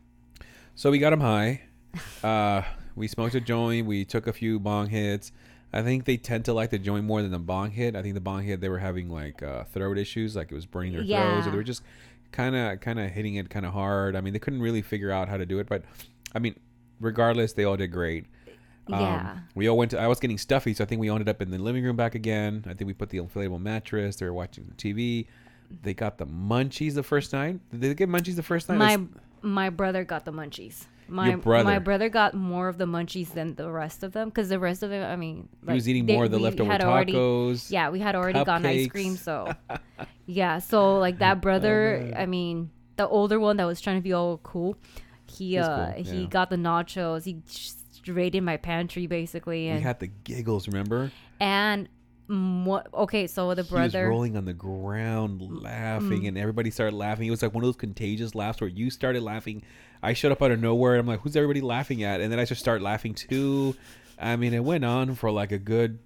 [0.75, 1.61] So we got him high.
[2.23, 2.63] Uh,
[2.95, 3.85] we smoked a joint.
[3.85, 5.31] We took a few bong hits.
[5.73, 7.95] I think they tend to like the joint more than the bong hit.
[7.95, 10.65] I think the bong hit they were having like uh, throat issues, like it was
[10.65, 11.83] burning their throats, or they were just
[12.31, 14.15] kind of kind of hitting it kind of hard.
[14.15, 15.83] I mean, they couldn't really figure out how to do it, but
[16.35, 16.55] I mean,
[16.99, 18.25] regardless, they all did great.
[18.91, 19.99] Um, yeah We all went to.
[19.99, 22.15] I was getting stuffy, so I think we ended up in the living room back
[22.15, 22.63] again.
[22.67, 24.15] I think we put the inflatable mattress.
[24.17, 25.27] They were watching the TV.
[25.83, 27.59] They got the munchies the first night.
[27.71, 28.77] Did they get munchies the first night?
[28.77, 29.09] my That's-
[29.43, 30.85] my brother got the munchies.
[31.07, 31.63] My brother.
[31.65, 34.81] my brother got more of the munchies than the rest of them because the rest
[34.81, 37.69] of them, I mean, he was eating they- more of the leftover had already- tacos.
[37.71, 39.53] yeah, we had already gotten ice cream, so
[40.25, 40.59] yeah.
[40.59, 42.13] So like that brother, man.
[42.17, 44.77] I mean, the older one that was trying to be all cool,
[45.25, 47.25] he He's uh cool, he got the nachos.
[47.25, 47.41] He
[48.03, 51.11] just raided my pantry basically, And We had the giggles, remember?
[51.39, 51.87] and
[52.27, 52.87] what?
[52.93, 54.07] Okay, so the He was brother.
[54.07, 56.27] rolling on the ground laughing, Mm.
[56.29, 57.27] and everybody started laughing.
[57.27, 59.63] It was like one of those contagious laughs where you started laughing.
[60.01, 62.39] I showed up out of nowhere, and I'm like, "Who's everybody laughing at?" And then
[62.39, 63.75] I just start laughing too.
[64.17, 65.99] I mean, it went on for like a good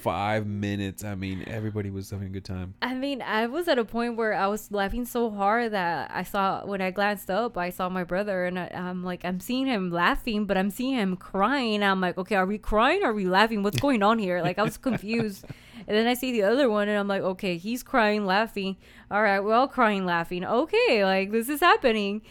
[0.00, 1.04] five minutes.
[1.04, 2.74] I mean, everybody was having a good time.
[2.82, 6.22] I mean, I was at a point where I was laughing so hard that I
[6.22, 9.66] saw when I glanced up, I saw my brother, and I, I'm like, I'm seeing
[9.66, 11.82] him laughing, but I'm seeing him crying.
[11.82, 13.02] I'm like, okay, are we crying?
[13.02, 13.62] Or are we laughing?
[13.62, 14.42] What's going on here?
[14.42, 15.44] Like, I was confused.
[15.84, 18.76] And then I see the other one, and I'm like, okay, he's crying, laughing.
[19.10, 20.44] All right, we're all crying, laughing.
[20.44, 22.22] Okay, like this is happening.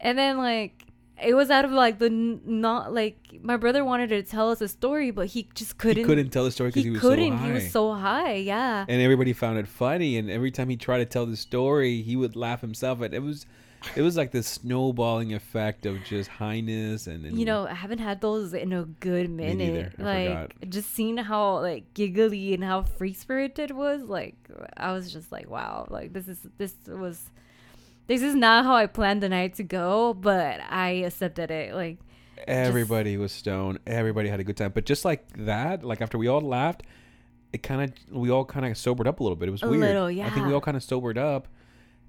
[0.00, 0.81] And then like
[1.20, 4.60] it was out of like the n- not like my brother wanted to tell us
[4.60, 5.98] a story, but he just couldn't.
[5.98, 7.30] he couldn't tell the story because He, he, was couldn't.
[7.32, 7.46] so high.
[7.46, 8.34] He was so high.
[8.34, 8.84] Yeah.
[8.88, 10.16] and everybody found it funny.
[10.18, 13.00] And every time he tried to tell the story, he would laugh himself.
[13.02, 13.46] And it was,
[13.94, 17.98] it was like this snowballing effect of just highness and, and you know, I haven't
[17.98, 19.98] had those in a good minute.
[19.98, 20.52] Like forgot.
[20.70, 24.34] just seeing how like giggly and how free spirited was, like
[24.76, 27.30] I was just like, wow, like this is this was
[28.12, 31.74] this is not how I planned the night to go, but I accepted it.
[31.74, 31.98] Like
[32.46, 33.78] everybody was stoned.
[33.86, 34.72] Everybody had a good time.
[34.74, 36.82] But just like that, like after we all laughed,
[37.52, 39.48] it kind of we all kind of sobered up a little bit.
[39.48, 39.80] It was A weird.
[39.80, 41.48] little, I think we all kind of sobered up,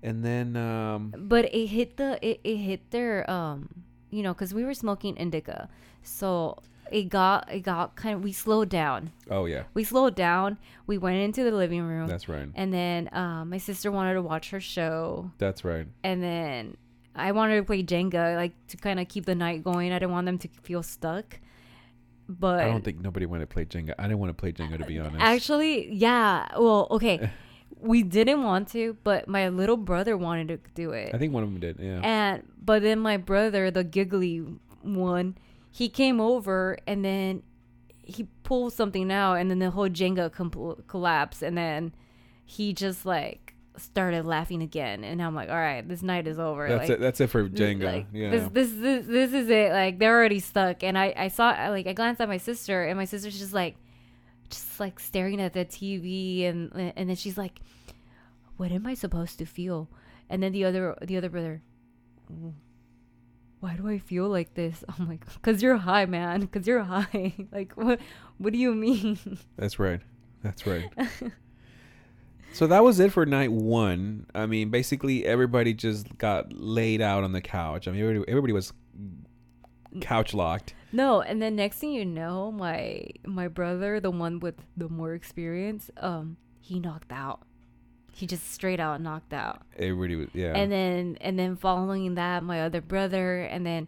[0.02, 3.70] and then um, but it hit the it, it hit their um
[4.10, 5.70] you know because we were smoking indica
[6.04, 6.58] so
[6.94, 10.98] it got it got kind of we slowed down oh yeah, we slowed down we
[10.98, 12.48] went into the living room that's right.
[12.54, 15.88] and then um, my sister wanted to watch her show That's right.
[16.04, 16.78] and then
[17.16, 20.12] i wanted to play jenga like to kind of keep the night going i didn't
[20.12, 21.40] want them to feel stuck
[22.30, 23.96] but I don't think nobody wanted to play Jenga.
[24.00, 25.18] I didn't want to play Jenga to be honest.
[25.20, 26.48] Actually, yeah.
[26.58, 27.30] Well, okay.
[27.82, 31.14] we didn't want to, but my little brother wanted to do it.
[31.14, 31.80] I think one of them did.
[31.82, 32.00] Yeah.
[32.02, 34.38] And but then my brother, the giggly
[34.82, 35.38] one,
[35.74, 37.42] he came over and then
[38.04, 41.96] he pulled something out, and then the whole Jenga com- collapsed, and then
[42.46, 46.70] he just like started laughing again, and I'm like, all right, this night is over.
[46.70, 47.00] that's like, it.
[47.00, 47.86] That's it for Jenga.
[47.86, 48.30] like, yeah.
[48.30, 49.72] This, this this this is it.
[49.72, 52.96] Like they're already stuck, and I I saw like I glanced at my sister, and
[52.98, 53.76] my sister's just like,
[54.52, 57.62] just like staring at the TV, and and then she's like,
[58.58, 59.90] "What am I supposed to feel?"
[60.30, 61.64] And then the other the other brother,
[62.30, 62.54] "W-
[63.64, 64.84] why do I feel like this?
[65.00, 66.46] I'm like, cause you're high, man.
[66.48, 67.34] Cause you're high.
[67.52, 68.00] like, what?
[68.38, 69.18] What do you mean?
[69.58, 70.02] That's right.
[70.44, 70.92] That's right.
[72.52, 74.26] so that was it for night one.
[74.36, 77.88] I mean, basically everybody just got laid out on the couch.
[77.88, 78.74] I mean, everybody, everybody was
[80.02, 80.74] couch locked.
[80.92, 85.14] No, and then next thing you know, my my brother, the one with the more
[85.14, 87.44] experience, um, he knocked out.
[88.16, 89.64] He just straight out knocked out.
[89.78, 90.54] Everybody was yeah.
[90.56, 93.88] And then and then following that, my other brother, and then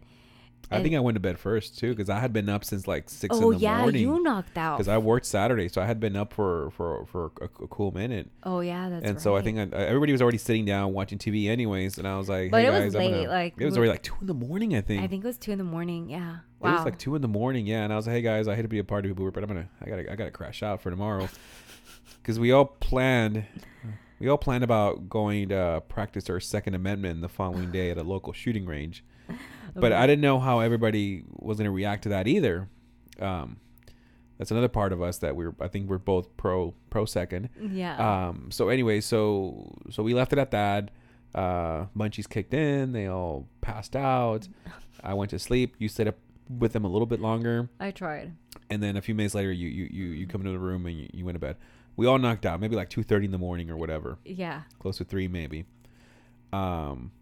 [0.70, 3.08] I think I went to bed first too because I had been up since like
[3.08, 4.02] six oh in the yeah, morning.
[4.02, 4.78] you knocked out.
[4.78, 7.92] because I worked Saturday, so I had been up for for for a, a cool
[7.92, 9.20] minute, oh yeah, that's and right.
[9.22, 12.28] so I think I, everybody was already sitting down watching TV anyways, and I was
[12.28, 14.16] like, But hey it was guys, I'm late, gonna- like, it was already like two
[14.20, 15.02] in the morning, I think.
[15.04, 16.08] I think it was two in the morning.
[16.10, 16.38] Yeah.
[16.60, 18.56] It was like two in the morning, yeah, and I was like, hey guys, I
[18.56, 20.82] hate to be a party pooper, but I'm gonna I gotta I gotta crash out
[20.82, 21.28] for tomorrow
[22.22, 23.44] because we all planned.
[24.18, 28.02] We all planned about going to practice our Second Amendment the following day at a
[28.02, 29.04] local shooting range.
[29.74, 29.94] but Okay.
[29.94, 32.68] I didn't know how everybody was going to react to that either.
[33.20, 33.58] Um,
[34.38, 37.48] that's another part of us that we're I think we're both pro pro second.
[37.60, 38.28] yeah.
[38.28, 40.90] Um, so anyway, so so we left it at that.
[41.34, 42.92] Uh, munchies kicked in.
[42.92, 44.48] They all passed out.
[45.02, 45.74] I went to sleep.
[45.78, 46.16] You stayed up
[46.48, 48.32] with them a little bit longer, I tried.
[48.70, 50.96] and then a few minutes later, you you you, you come into the room and
[50.98, 51.56] you, you went to bed.
[51.96, 54.62] We all knocked out, maybe like two thirty in the morning or whatever, Yeah.
[54.78, 55.64] close to three maybe.
[56.52, 57.12] Um,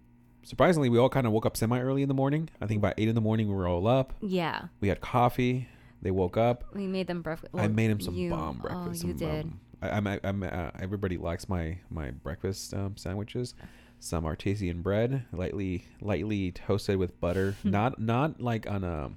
[0.42, 2.48] surprisingly, we all kind of woke up semi early in the morning.
[2.60, 4.12] I think by eight in the morning we were all up.
[4.20, 4.66] Yeah.
[4.80, 5.68] We had coffee.
[6.02, 6.64] They woke up.
[6.74, 7.54] We made them breakfast.
[7.54, 9.04] I made them some you, bomb breakfast.
[9.04, 9.44] Oh, you some, did.
[9.46, 13.54] Um, I, I'm, I, I'm, uh, everybody likes my my breakfast um, sandwiches.
[14.00, 17.56] Some artesian bread, lightly lightly toasted with butter.
[17.64, 19.12] not not like on a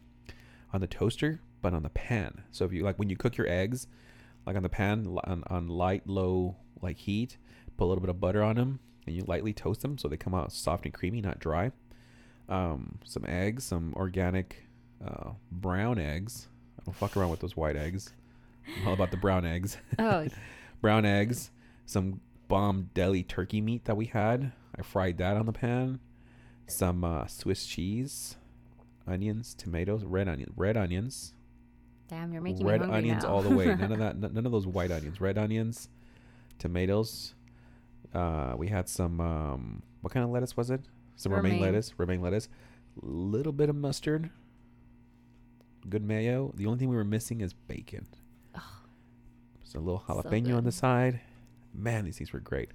[0.73, 2.43] on the toaster, but on the pan.
[2.51, 3.87] So if you like when you cook your eggs,
[4.47, 7.37] like on the pan on, on light low like heat,
[7.75, 10.15] put a little bit of butter on them, and you lightly toast them so they
[10.15, 11.71] come out soft and creamy, not dry.
[12.47, 14.63] Um, some eggs, some organic
[15.05, 16.47] uh, brown eggs.
[16.79, 18.13] I don't fuck around with those white eggs.
[18.79, 19.77] I'm all about the brown eggs.
[19.99, 20.27] oh,
[20.81, 21.51] brown eggs,
[21.85, 24.53] some bomb deli turkey meat that we had.
[24.77, 25.99] I fried that on the pan.
[26.67, 28.37] Some uh, Swiss cheese,
[29.05, 31.33] onions, tomatoes, red onion, red onions,
[32.09, 32.31] damn!
[32.33, 33.29] You're making red me hungry onions now.
[33.29, 33.65] all the way.
[33.67, 34.17] None of that.
[34.19, 35.19] None of those white onions.
[35.21, 35.89] Red onions,
[36.59, 37.33] tomatoes.
[38.13, 39.19] Uh, we had some.
[39.21, 40.81] Um, what kind of lettuce was it?
[41.15, 41.61] Some romaine, Romaine.
[41.65, 41.93] lettuce.
[41.97, 42.47] Romaine lettuce.
[43.01, 44.29] Little bit of mustard.
[45.89, 46.51] Good mayo.
[46.55, 48.07] The only thing we were missing is bacon.
[48.55, 48.61] Oh,
[49.63, 51.21] So a little So jalapeno on the side.
[51.73, 52.69] Man, these things were great.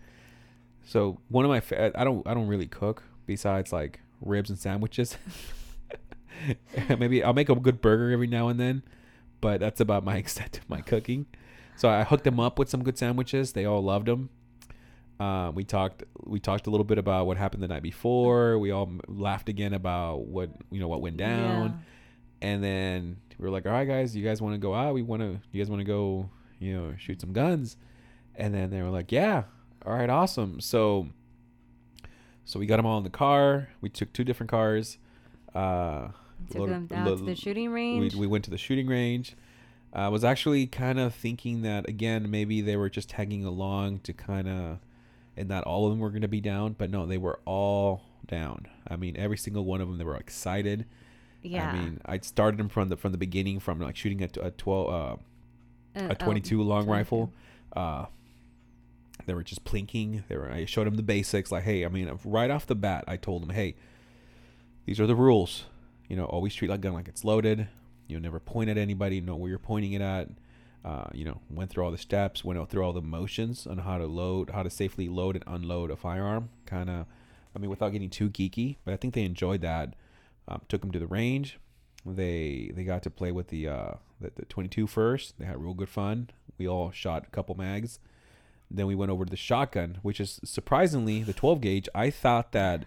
[0.85, 4.59] So one of my fa- I don't I don't really cook besides like ribs and
[4.59, 5.17] sandwiches.
[6.99, 8.83] Maybe I'll make a good burger every now and then,
[9.43, 11.27] but that's about my extent of my cooking.
[11.77, 13.53] So I hooked them up with some good sandwiches.
[13.53, 14.31] They all loved them.
[15.21, 18.59] Uh, we talked we talked a little bit about what happened the night before.
[18.59, 21.85] We all laughed again about what you know what went down
[22.43, 24.93] and then we were like, "All right, guys, you guys want to go out?
[24.95, 25.41] We want to.
[25.53, 26.29] You guys want to go?
[26.59, 27.77] You know, shoot some guns?"
[28.35, 29.45] And then they were like, "Yeah,
[29.87, 31.09] all right, awesome." So,
[32.45, 33.69] so we got them all in the car.
[33.81, 34.99] We took two different cars.
[35.55, 36.09] Uh,
[36.51, 38.15] Took them down to the shooting range.
[38.15, 39.35] we went to the shooting range.
[39.95, 44.13] I was actually kind of thinking that again, maybe they were just tagging along to
[44.15, 44.79] kind of,
[45.37, 48.03] and not all of them were going to be down, but no, they were all
[48.27, 48.67] down.
[48.89, 50.87] I mean, every single one of them, they were excited.
[51.43, 51.71] yeah.
[51.71, 54.89] I mean, I started them from the from the beginning, from like shooting a twelve,
[54.89, 55.17] uh,
[55.99, 56.91] Uh, a oh, twenty-two long 22.
[56.91, 57.33] rifle.
[57.77, 58.07] Uh,
[59.27, 60.23] they were just plinking.
[60.29, 60.51] They were.
[60.51, 61.53] I showed them the basics.
[61.53, 63.75] Like, hey, I mean, right off the bat, I told them, hey,
[64.87, 65.67] these are the rules.
[66.13, 67.69] You know, always treat like gun like it's loaded.
[68.07, 69.23] You know, never point at anybody.
[69.23, 70.29] Know where you're pointing it at.
[70.85, 73.97] Uh, you know, went through all the steps, went through all the motions on how
[73.97, 76.51] to load, how to safely load and unload a firearm.
[76.67, 77.07] Kind of,
[77.57, 79.95] I mean, without getting too geeky, but I think they enjoyed that.
[80.47, 81.59] Um, took them to the range.
[82.05, 85.39] They they got to play with the uh, the, the 22 first.
[85.39, 86.29] They had real good fun.
[86.59, 88.01] We all shot a couple mags.
[88.71, 91.89] Then we went over to the shotgun, which is surprisingly the 12 gauge.
[91.95, 92.85] I thought that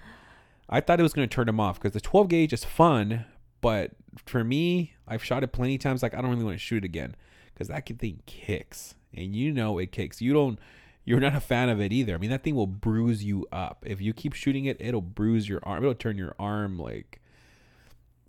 [0.69, 3.25] I thought it was going to turn them off because the 12 gauge is fun,
[3.61, 3.91] but
[4.25, 6.01] for me, I've shot it plenty of times.
[6.03, 7.15] Like I don't really want to shoot it again
[7.53, 10.21] because that thing kicks, and you know it kicks.
[10.21, 10.59] You don't.
[11.07, 12.15] You're not a fan of it either.
[12.15, 13.83] I mean, that thing will bruise you up.
[13.85, 15.83] If you keep shooting it, it'll bruise your arm.
[15.83, 17.21] It'll turn your arm like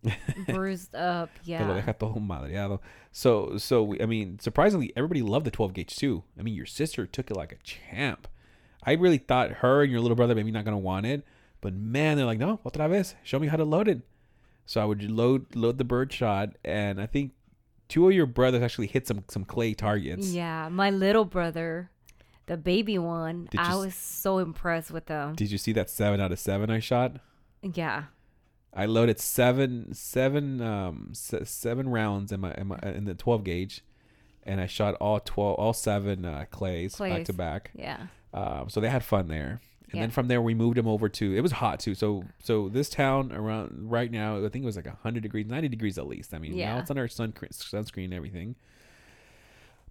[0.48, 1.30] bruised up.
[1.44, 1.66] Yeah.
[1.66, 2.80] deja todo madreado.
[3.12, 6.22] So, so we- I mean, surprisingly, everybody loved the 12 gauge too.
[6.38, 8.28] I mean, your sister took it like a champ.
[8.82, 11.24] I really thought her and your little brother maybe not gonna want it,
[11.66, 14.02] but man, they're like, no, otra vez, show me how to load it.
[14.66, 17.32] So I would load load the bird shot, and I think
[17.88, 20.28] two of your brothers actually hit some some clay targets.
[20.28, 21.90] Yeah, my little brother,
[22.46, 25.34] the baby one, Did you was so impressed with them.
[25.34, 27.16] Did you see that seven out of seven I shot?
[27.62, 28.04] yeah.
[28.72, 33.42] I loaded seven seven um se- seven rounds in my, in my in the 12
[33.42, 33.82] gauge,
[34.44, 37.72] and I shot all 12 all seven uh, clays, back to back.
[37.74, 38.06] Yeah.
[38.32, 39.60] Um, so they had fun there.
[39.96, 40.02] And Yeah.
[40.02, 41.94] then from there we moved him over to it was hot too.
[41.94, 45.68] So so this town around right now I think it was like 100 degrees, 90
[45.68, 46.34] degrees at least.
[46.34, 46.74] I mean, yeah.
[46.74, 48.56] now it's under sun sunscreen and everything.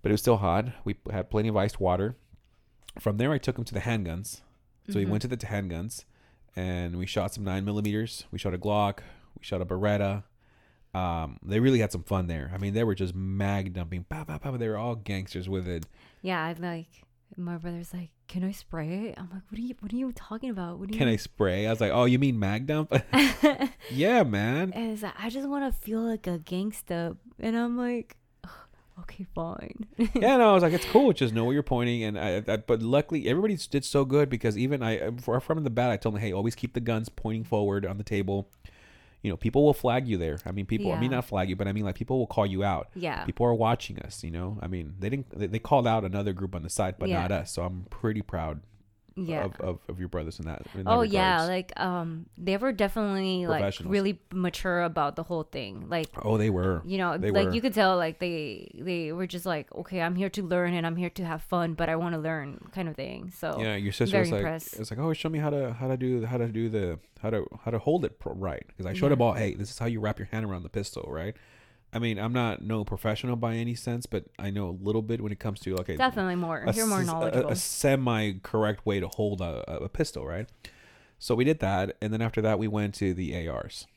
[0.02, 0.66] But it was still hot.
[0.84, 2.16] We had plenty of iced water.
[3.00, 4.42] From there I took him to the handguns.
[4.90, 5.10] So we Mhm.
[5.10, 6.06] went to the handguns
[6.56, 8.26] and we shot some 9 millimeters.
[8.32, 9.00] We shot a Glock,
[9.38, 10.24] we shot a Beretta.
[10.94, 12.52] Um, they really had some fun there.
[12.54, 14.06] I mean, they were just mag dumping.
[14.06, 14.56] Pow, pow, pow.
[14.56, 15.86] They were all gangsters with it.
[16.22, 16.88] Yeah, I'm like
[17.38, 20.12] my brother's like, "Can I spray it?" I'm like, "What are you what are you
[20.14, 20.80] talking about?
[20.80, 21.68] What do you Can I spray?
[21.68, 22.94] I was like, oh, you mean mag dump?
[23.92, 24.74] Yeah, man.
[24.74, 27.18] And it's like, I just want to feel like a gangsta.
[27.40, 28.50] And I'm like, "Ugh,
[29.02, 29.86] okay, fine.
[29.98, 31.14] yeah, no, I was like, it's cool.
[31.14, 34.58] Just know where you're pointing, and I, I but luckily everybody did so good because
[34.58, 37.86] even I from the bat, I told them, hey, always keep the guns pointing forward
[37.86, 38.50] on the table.
[39.26, 40.38] You know, people will flag you there.
[40.46, 40.92] I mean, people.
[40.94, 42.90] I mean, not flag you, but I mean, like people will call you out.
[42.96, 43.26] yeah.
[43.26, 44.24] People are watching us.
[44.24, 45.30] You know, I mean, they didn't.
[45.38, 47.22] They, they called out another group on the side, but Yeah.
[47.22, 47.52] not us.
[47.52, 48.62] So I'm pretty proud
[49.18, 49.46] Yeah.
[49.46, 50.64] of, of, of your brothers in that.
[50.76, 55.44] In that oh yeah, like um they were definitely like really mature about the whole
[55.44, 55.86] thing.
[55.88, 56.82] Like oh, they were.
[56.86, 57.54] you know, They like were.
[57.54, 60.86] you could tell like they they were just like, okay, I'm here to learn and
[60.86, 63.32] I'm here to have fun, but I want to learn kind of thing.
[63.32, 64.74] So Yeah, your sister was like, impressed.
[64.74, 67.00] it was like, oh, show me how to how to do how to do the
[67.22, 68.64] how to how to hold it pro- right.
[68.68, 69.10] Because I showed Yeah.
[69.12, 71.36] them all, hey, this is how you wrap your hand around the pistol, right?
[71.96, 75.22] I mean, I'm not no professional by any sense, but I know a little bit
[75.22, 76.62] when it comes to okay, definitely more.
[76.68, 77.50] a, You're more knowledgeable.
[77.50, 80.50] a, semi correct way to hold a, a, a pistol, right?
[81.20, 83.88] So we did that, and then after that, we went to the ARs,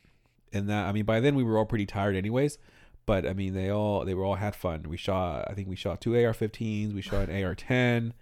[0.52, 2.58] and that I mean, by then we were all pretty tired, anyways.
[3.04, 4.84] But I mean, they all they were all had fun.
[4.88, 8.12] We shot, I think we shot two AR-15s, we shot an AR-10.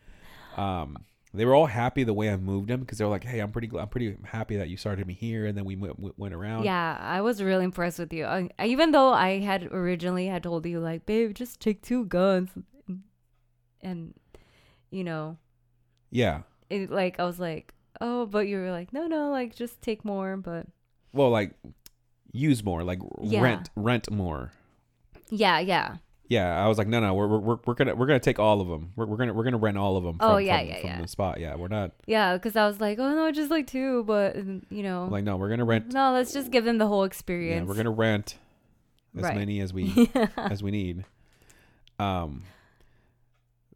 [0.56, 1.04] Um,
[1.36, 3.52] they were all happy the way I moved them because they were like, "Hey, I'm
[3.52, 6.64] pretty, gl- I'm pretty happy that you started me here," and then we went, around.
[6.64, 8.24] Yeah, I was really impressed with you.
[8.24, 12.04] I, I- even though I had originally had told you like, babe, just take two
[12.06, 12.50] guns,
[13.82, 14.14] and
[14.90, 15.36] you know,
[16.10, 16.42] yeah.
[16.70, 20.04] it, like I was like, oh, but you were like, no, no, like just take
[20.04, 20.36] more.
[20.36, 20.66] But
[21.12, 21.52] Well, like
[22.32, 23.42] use more, like Yeah.
[23.42, 24.52] rent, rent more.
[25.30, 25.96] yeah, yeah,
[26.28, 28.66] Yeah, I was like, no, no, we're we're, we're gonna we're gonna take all of
[28.66, 28.92] them.
[28.96, 30.18] We're, we're gonna we're gonna rent all of them.
[30.18, 31.02] From, Oh, yeah, from, yeah, from yeah.
[31.02, 31.38] the spot.
[31.40, 34.82] Yeah, we're not yeah, because I was like, oh no, just like two, but you
[34.82, 35.92] know, I'm like no, we're gonna rent.
[35.92, 37.62] no, let's just give them the whole experience.
[37.64, 38.38] Yeah, we're gonna rent
[39.16, 39.36] as Right.
[39.36, 41.04] many as we as we need.
[41.98, 42.42] Um,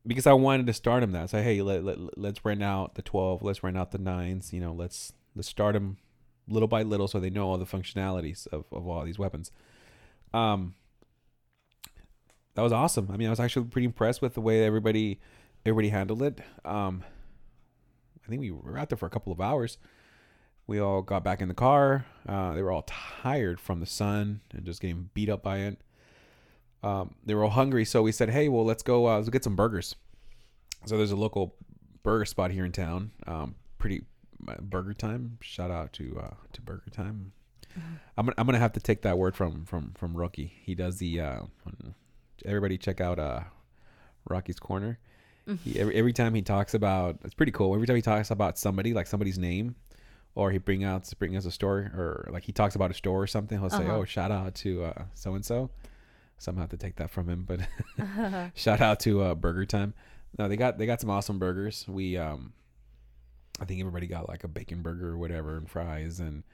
[0.07, 1.31] because I wanted to start them that.
[1.31, 3.43] Say, hey, let, let let's rent out the twelve.
[3.43, 4.53] Let's rent out the nines.
[4.53, 5.99] You know, let's let's start them
[6.49, 9.53] little by little so they know all the functionalities of of all these weapons.
[10.35, 10.75] Um,
[12.55, 13.09] that was awesome.
[13.13, 15.21] I mean, I was actually pretty impressed with the way everybody
[15.65, 16.41] everybody handled it.
[16.65, 17.05] Um,
[18.25, 19.79] I think we were out there for a couple of hours.
[20.67, 22.07] We all got back in the car.
[22.29, 22.87] Uh, they were all
[23.23, 25.81] tired from the sun and just getting beat up by it.
[26.83, 29.09] Um, they were all hungry, so we said, "Hey, well, let's go.
[29.09, 29.97] Uh, let's get some burgers."
[30.87, 31.57] So there's a local
[32.03, 33.11] burger spot here in town.
[33.27, 34.05] Um, pretty
[34.49, 35.39] uh, Burger Time.
[35.43, 37.33] Shout out to uh, to Burger Time.
[38.17, 40.55] I'm gonna, I'm gonna have to take that word from from from Rocky.
[40.65, 41.21] He does the.
[41.21, 41.41] Uh,
[42.47, 43.41] everybody check out uh,
[44.29, 44.99] Rocky's Corner.
[45.65, 47.75] He, every every time he talks about, it's pretty cool.
[47.75, 49.75] Every time he talks about somebody, like somebody's name,
[50.37, 53.21] or he bring out bring us a story, or like he talks about a store
[53.23, 53.97] or something, he'll say, Uh-huh.
[53.97, 55.71] "Oh, shout out to so and so."
[56.39, 57.61] So I'm gonna have to take that from him, but
[58.55, 59.93] shout out to uh, Burger Time.
[60.39, 61.85] No, they got they got some awesome burgers.
[61.89, 62.53] We um,
[63.61, 66.45] I think everybody got like a bacon burger or whatever and fries, and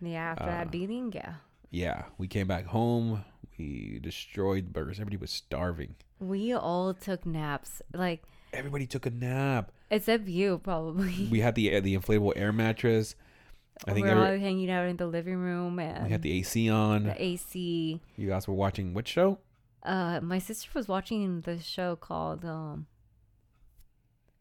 [0.00, 1.34] yeah, after Uh, that beating, yeah,
[1.70, 3.24] yeah, we came back home.
[3.58, 4.96] We destroyed burgers.
[4.98, 5.94] Everybody was starving.
[6.18, 9.70] we all took naps, like Everybody took a nap.
[9.90, 11.28] except you probably.
[11.30, 13.14] We had the the inflatable air mattress.
[13.86, 16.22] I think we were every- all hanging out in the living room and we had
[16.22, 17.04] the AC on.
[17.04, 18.00] the AC.
[18.16, 19.38] You guys were watching which show?
[19.82, 22.86] Uh, my sister was watching the show called um,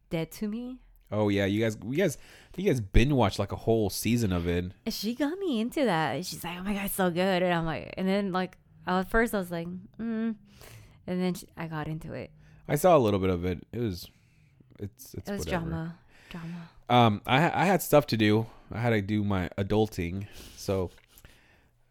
[0.09, 0.79] Dead to Me.
[1.11, 2.17] Oh yeah, you guys, you guys,
[2.57, 4.71] you guys binge watched like a whole season of it.
[4.89, 6.25] She got me into that.
[6.25, 8.57] She's like, "Oh my god, it's so good!" And I'm like, and then like
[8.87, 10.35] at first I was like, mm.
[11.07, 12.31] and then she, I got into it.
[12.67, 13.65] I saw a little bit of it.
[13.71, 14.09] It was,
[14.79, 15.65] it's, it's It was whatever.
[15.65, 15.95] drama,
[16.29, 16.69] drama.
[16.89, 18.47] Um, I I had stuff to do.
[18.71, 20.27] I had to do my adulting.
[20.55, 20.91] So,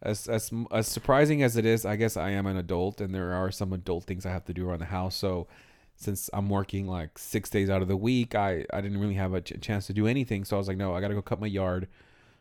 [0.03, 3.33] as as as surprising as it is, I guess I am an adult, and there
[3.33, 5.17] are some adult things I have to do around the house.
[5.17, 5.47] So,
[5.97, 9.35] since I'm working like six days out of the week, I I didn't really have
[9.35, 10.45] a ch- chance to do anything.
[10.45, 11.89] So I was like, no, I gotta go cut my yard.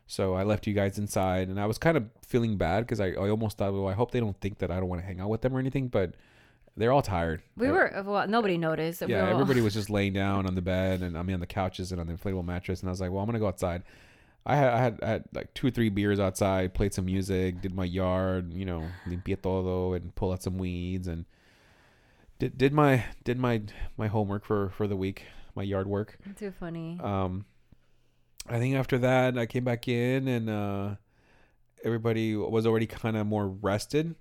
[0.06, 3.08] So I left you guys inside, and I was kind of feeling bad because I,
[3.12, 5.20] I almost thought, well, I hope they don't think that I don't want to hang
[5.20, 5.88] out with them or anything.
[5.88, 6.14] But
[6.76, 7.40] they're all tired.
[7.56, 9.00] We were well, nobody noticed.
[9.00, 11.34] We Yeah, were all- everybody was just laying down on the bed and I mean
[11.34, 13.38] on the couches and on the inflatable mattress, and I was like, well, I'm gonna
[13.38, 13.82] go outside.
[14.46, 17.62] I had I had, I had like two or three beers outside, played some music,
[17.62, 21.24] did my yard, you know, limpié todo, and pull out some weeds, and
[22.38, 23.62] did did my did my
[23.96, 25.24] my homework for for the week,
[25.54, 26.18] my yard work.
[26.36, 26.98] Too funny.
[27.02, 27.46] Um,
[28.48, 30.94] I think after that, I came back in, and uh,
[31.84, 34.14] everybody was already kind of more rested.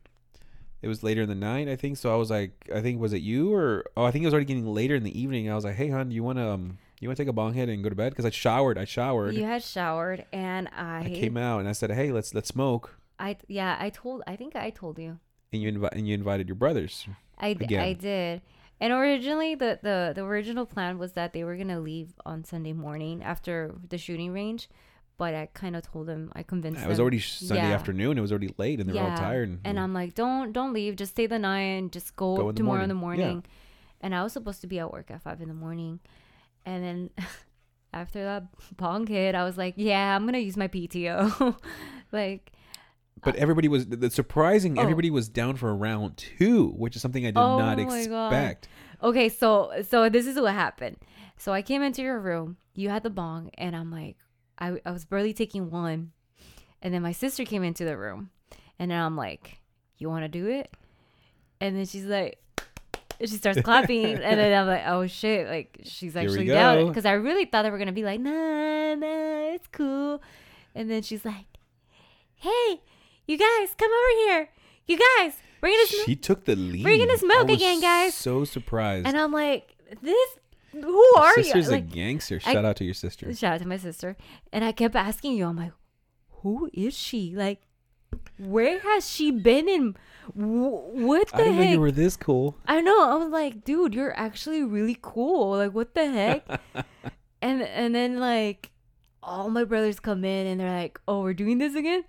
[0.82, 1.98] It was later in the night, I think.
[1.98, 4.34] So I was like, I think was it you or oh, I think it was
[4.34, 5.50] already getting later in the evening.
[5.50, 7.70] I was like, hey, hon, do you wanna um, you wanna take a bong hit
[7.70, 8.12] and go to bed?
[8.12, 8.78] Because I showered.
[8.78, 9.34] I showered.
[9.34, 12.98] You had showered, and I, I came out and I said, "Hey, let's let's smoke."
[13.18, 14.24] I yeah, I told.
[14.28, 15.20] I think I told you.
[15.54, 17.08] And you invite and you invited your brothers.
[17.38, 17.78] I, d-.
[17.78, 18.42] I did.
[18.84, 22.44] And originally, the, the, the original plan was that they were going to leave on
[22.44, 24.68] Sunday morning after the shooting range.
[25.18, 26.82] But I kind of told them, I convinced them.
[26.82, 26.90] It them.
[26.90, 27.76] was already Sunday Yeah.
[27.76, 28.18] afternoon.
[28.18, 29.48] It was already late, and they were all tired.
[29.48, 30.98] And, And I'm like, don't don't leave.
[30.98, 33.22] Just stay the night and just go, Go in tomorrow in the morning.
[33.22, 33.28] Yeah.
[33.28, 33.46] morning.
[34.02, 36.02] And I was supposed to be at work at five in the morning.
[36.66, 37.10] And then
[37.94, 38.44] after that
[38.76, 41.56] bong hit, I was like, yeah, I'm gonna use my PTO.
[42.12, 42.52] like,
[43.24, 44.78] but everybody was the surprising.
[44.78, 44.82] Oh.
[44.82, 48.32] Everybody was down for round two, which is something I did Oh not my God.
[48.34, 48.68] expect.
[49.02, 50.98] okay, so so this is what happened.
[51.38, 52.58] So I came into your room.
[52.76, 54.18] You had the bong, and I'm like,
[54.60, 56.12] I I was barely taking one,
[56.82, 58.30] and then my sister came into the room,
[58.80, 59.60] and then I'm like,
[59.98, 60.72] you want to do it?
[61.62, 62.40] And then she's like.
[63.22, 67.14] She starts clapping, and then I'm like, "Oh shit!" Like she's actually down because I
[67.14, 70.22] really thought they were gonna be like, "Nah, nah, it's cool,"
[70.76, 71.46] and then she's like,
[72.36, 72.82] "Hey,
[73.28, 74.50] you guys, come over here.
[74.88, 76.84] You guys, we're gonna smoke." She took the lead.
[76.86, 78.14] We're gonna smoke I was again, guys.
[78.16, 79.08] So surprised.
[79.08, 80.30] And I'm like, "This,
[80.72, 82.40] who Your are you?" sister's Like, a gangster.
[82.46, 83.34] I- Shout out to your sister.
[83.34, 84.18] Shout out to my sister.
[84.52, 85.72] And I kept asking you, I'm like,
[86.42, 87.34] who is she?
[87.36, 87.62] Like,
[88.38, 89.96] where has she been in?
[90.34, 91.72] wh- What the I didn't know heck?
[91.72, 92.58] you were this cool.
[92.68, 93.10] I know.
[93.10, 95.58] I was like, dude, you're actually really cool.
[95.58, 96.62] Like, what the heck?
[97.42, 98.72] and and then like,
[99.22, 102.04] all my brothers come in and they're like, oh, we're doing this again.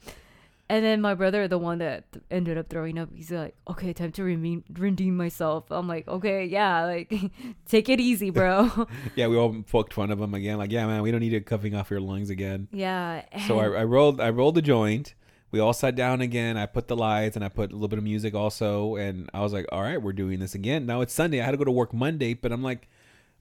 [0.70, 3.92] And then my brother, the one that th- ended up throwing up, he's like, okay,
[3.92, 5.64] time to redeem, redeem myself.
[5.70, 7.12] I'm like, okay, yeah, like,
[7.68, 8.70] take it easy, bro.
[9.14, 10.56] Yeah, we all poked fun of him again.
[10.58, 12.68] Like, yeah, man, we don't need it cuffing off your lungs again.
[12.72, 13.22] yeah.
[13.46, 15.14] So I, I rolled I rolled the joint.
[15.50, 16.56] We all sat down again.
[16.56, 18.96] I put the lights and I put a little bit of music also.
[18.96, 20.84] And I was like, all right, we're doing this again.
[20.86, 21.40] Now it's Sunday.
[21.40, 22.88] I had to go to work Monday, but I'm like,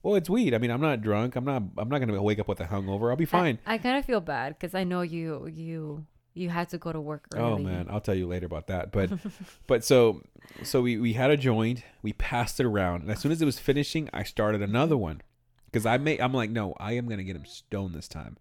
[0.02, 0.54] well, it's weed.
[0.54, 1.34] I mean, I'm not drunk.
[1.34, 1.62] I'm not.
[1.78, 3.10] I'm not gonna wake up with a hungover.
[3.10, 3.58] I'll be fine.
[3.66, 6.04] I, I kind of feel bad because I know you you
[6.34, 7.62] you had to go to work oh, early.
[7.62, 8.92] Oh man, I'll tell you later about that.
[8.92, 9.10] But
[9.66, 10.22] but so
[10.62, 11.82] so we we had a joint.
[12.02, 15.22] We passed it around, and as soon as it was finishing, I started another one
[15.66, 16.18] because I may.
[16.18, 18.36] I'm like, no, I am gonna get him stoned this time.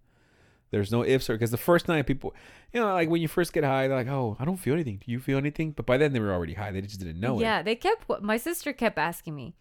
[0.72, 2.34] There's no ifs or because the first night people,
[2.74, 5.00] you know, like when you first get high, they're like, oh, I don't feel anything.
[5.06, 5.72] Do you feel anything?
[5.72, 6.72] But by then they were already high.
[6.72, 7.60] They just didn't know yeah, it.
[7.60, 8.10] Yeah, they kept.
[8.24, 9.54] My sister kept asking me,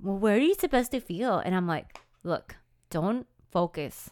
[0.00, 2.56] "Well, where are you supposed to feel?" And I'm like, "Look,
[2.88, 4.10] don't focus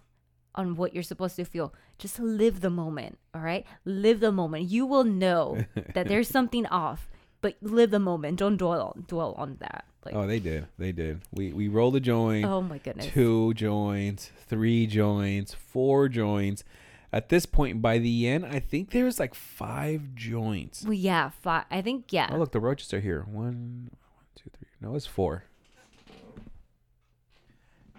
[0.55, 1.75] on what you're supposed to feel.
[1.99, 3.18] Just live the moment.
[3.34, 4.68] All right, live the moment.
[4.70, 5.64] You will know
[5.95, 7.09] that there's something off,
[7.40, 8.38] but live the moment.
[8.38, 9.84] Don't dwell on dwell on that.
[10.05, 10.66] Like, Oh, they did.
[10.78, 11.20] They did.
[11.32, 12.45] We we rolled a joint.
[12.47, 13.07] oh my goodness.
[13.07, 16.64] two joints, three joints, four joints.
[17.12, 20.82] At this point, by the end, I think there was like five joints.
[20.82, 22.28] Well, yeah, fi- I think yeah.
[22.32, 23.20] Oh, look, the roaches are here.
[23.22, 24.66] One, one, two, three.
[24.80, 25.45] No, it's four.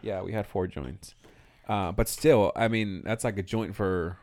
[0.01, 1.15] Yeah, we had four joints.
[1.67, 4.17] Uh, but still, I mean, that's like a joint for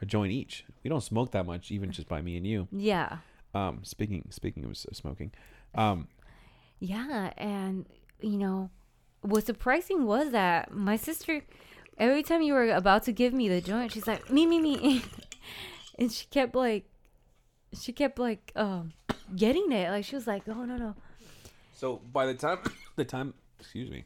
[0.00, 0.64] a joint each.
[0.82, 2.68] We don't smoke that much, even just by me and you.
[2.72, 3.18] yeah.
[3.54, 5.32] Um, speaking speaking of smoking,
[5.74, 6.06] um,
[6.80, 7.86] Yeah, and
[8.20, 8.70] you know,
[9.22, 11.42] what surprising was that my sister,
[11.96, 15.02] every time you were about to give me the joint, she's like, "Me, me, me,"
[15.98, 16.84] and she kept like,
[17.72, 18.92] she kept like, um,
[19.34, 19.90] getting it.
[19.90, 20.94] Like she was like, "Oh no, no."
[21.72, 22.58] So by the time
[22.96, 24.04] the time excuse me,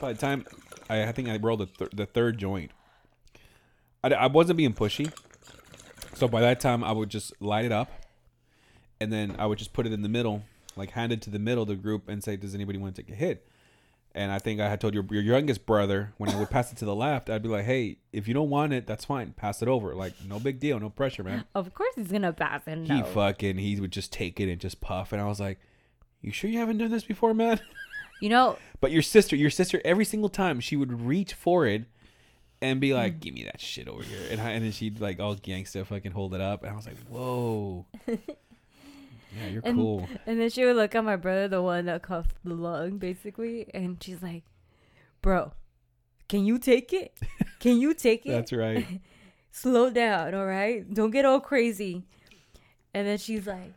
[0.00, 0.46] by the time
[0.88, 2.70] I, I think I rolled the, th- the third joint,
[4.04, 5.12] I, I wasn't being pushy.
[6.14, 7.90] So by that time I would just light it up,
[9.00, 10.42] and then I would just put it in the middle,
[10.76, 13.02] like hand it to the middle of the group and say, "Does anybody want to
[13.02, 13.46] take a hit?"
[14.14, 16.78] And I think I had told your your youngest brother when I would pass it
[16.78, 19.32] to the left, I'd be like, "Hey, if you don't want it, that's fine.
[19.36, 19.94] Pass it over.
[19.94, 22.78] Like no big deal, no pressure, man." Of course, he's gonna pass it.
[22.86, 23.04] He No.
[23.04, 25.58] fucking he would just take it and just puff, and I was like,
[26.22, 27.60] "You sure you haven't done this before, man?"
[28.20, 31.84] you know, But your sister, your sister, every single time she would reach for it
[32.62, 32.94] and be Mm.
[32.94, 35.84] like, "Give me that shit over here," and I, and then she'd like all gangster
[35.84, 38.16] fucking hold it up, and I was like, "Whoa, yeah,
[39.50, 42.36] you're And- cool." and then she would look at my brother, the one that cuffed
[42.44, 44.44] the lung, basically, and she's like,
[45.22, 45.52] "Bro,
[46.28, 47.12] can you take it?
[47.60, 48.86] Can you take it?" That's right.
[49.50, 50.92] slow down, all right?
[50.92, 52.02] Don't get all crazy.
[52.94, 53.72] And then she's like,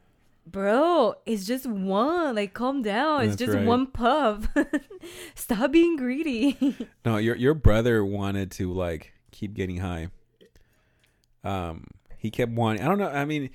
[0.52, 2.36] Bro, it's just one.
[2.36, 3.26] Like, calm down.
[3.26, 3.66] It's just right.
[3.66, 4.48] one puff.
[5.36, 6.58] Stop being greedy.
[7.06, 10.10] No, your your brother wanted to like keep getting high.
[11.44, 11.88] Um,
[12.18, 12.84] he kept wanting.
[12.84, 13.10] I don't know.
[13.10, 13.50] I mean,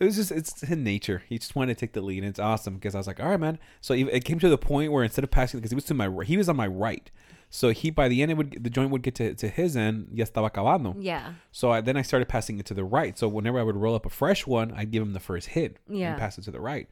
[0.00, 1.22] it was just it's in nature.
[1.28, 3.28] He just wanted to take the lead, and it's awesome because I was like, all
[3.28, 3.58] right, man.
[3.80, 5.94] So it it came to the point where instead of passing, because he was to
[5.94, 7.10] my he was on my right.
[7.50, 10.08] So he by the end it would the joint would get to, to his end.
[10.12, 10.94] Ya estaba acabando.
[10.98, 11.32] Yeah.
[11.50, 13.18] So I, then I started passing it to the right.
[13.18, 15.78] So whenever I would roll up a fresh one, I'd give him the first hit
[15.88, 16.10] Yeah.
[16.10, 16.88] and pass it to the right.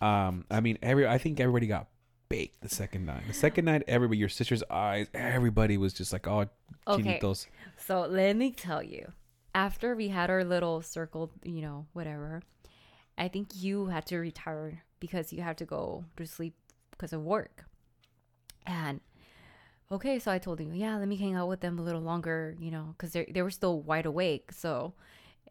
[0.00, 1.86] Um, I mean, every I think everybody got
[2.28, 3.22] baked the second night.
[3.28, 6.46] The second night, everybody, your sister's eyes, everybody was just like, oh,
[6.88, 7.18] Okay.
[7.20, 7.46] chinitos.
[7.78, 9.12] So let me tell you,
[9.54, 12.42] after we had our little circle, you know, whatever,
[13.16, 16.54] I think you had to retire because you had to go to sleep
[16.90, 17.64] because of work.
[18.66, 19.00] And
[19.92, 22.56] okay, so I told him, yeah, let me hang out with them a little longer,
[22.58, 24.50] you know, because they they were still wide awake.
[24.52, 24.94] So,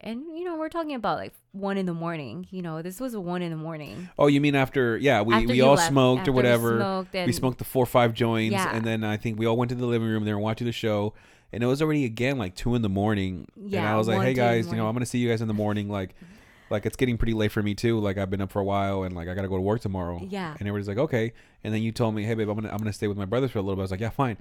[0.02, 2.48] and you know, we're talking about like one in the morning.
[2.52, 4.10] You know, this was one in the morning.
[4.18, 4.98] Oh, you mean after?
[4.98, 6.78] Yeah, we, After we all left, smoked or we whatever.
[6.78, 8.76] smoked we smoked the four or five joints, Yeah.
[8.76, 10.26] and then I think we all went to the living room.
[10.26, 11.14] They were watching the show,
[11.54, 13.48] and it was already again like two in the morning.
[13.56, 14.88] Yeah, and I was like, "Hey two in the guys, you know.
[14.88, 15.90] I'm gonna see you guys in the morning.
[15.90, 16.16] Like,
[16.70, 18.00] like it's getting pretty late for me too.
[18.00, 20.22] Like I've been up for a while, and like I gotta go to work tomorrow.
[20.28, 20.52] Yeah.
[20.52, 21.34] And everybody's like, "Okay."
[21.64, 23.52] And then you told me, "Hey babe, I'm gonna I'm gonna stay with my brothers
[23.52, 24.38] for a little bit." I was like, "Yeah, fine."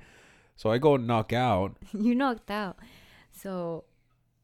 [0.56, 1.76] So I go and knock out.
[1.92, 2.76] you knocked out.
[3.32, 3.84] So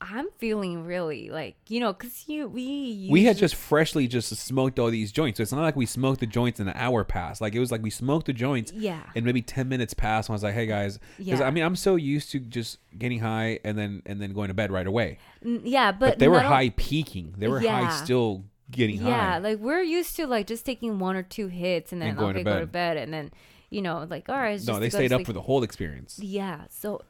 [0.00, 4.78] I'm feeling really like you know, cause you we we had just freshly just smoked
[4.78, 5.38] all these joints.
[5.38, 7.40] So it's not like we smoked the joints in an hour past.
[7.40, 10.28] Like it was like we smoked the joints yeah and maybe 10 minutes passed.
[10.28, 11.46] And I was like, hey guys, because Yeah.
[11.46, 14.54] I mean, I'm so used to just getting high and then and then going to
[14.54, 15.18] bed right away.
[15.42, 17.34] Yeah, but, But, they were high peaking.
[17.36, 19.10] They were high still getting Yeah, high.
[19.10, 22.18] Yeah, like we're used to like just taking one or two hits and then And
[22.18, 22.96] going to go to bed.
[22.98, 23.32] and then
[23.70, 24.60] you know like all right.
[24.64, 25.26] No, they to go to stayed up sleep.
[25.26, 26.20] for the whole experience.
[26.22, 27.02] Yeah, so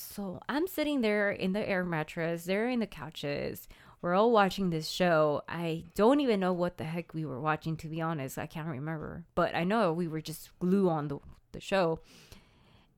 [0.00, 2.44] so I'm sitting there in the air mattress.
[2.44, 3.68] They're in the couches.
[4.00, 5.42] We're all watching this show.
[5.48, 7.76] I don't even know what the heck we were watching.
[7.78, 9.24] To be honest, I can't remember.
[9.34, 11.18] But I know we were just glue on the
[11.52, 12.00] the show.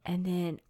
[0.07, 0.61] And then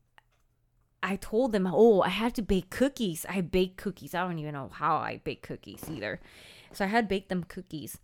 [1.02, 3.26] I told them, oh, I had to bake cookies.
[3.28, 4.14] I baked cookies.
[4.14, 6.20] I don't even know how I bake cookies either.
[6.72, 7.98] So I had baked them cookies,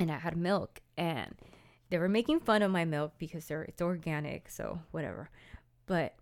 [0.00, 1.34] and I had milk, and
[1.90, 5.28] they were making fun of my milk because they're it's organic, so whatever.
[5.86, 6.14] But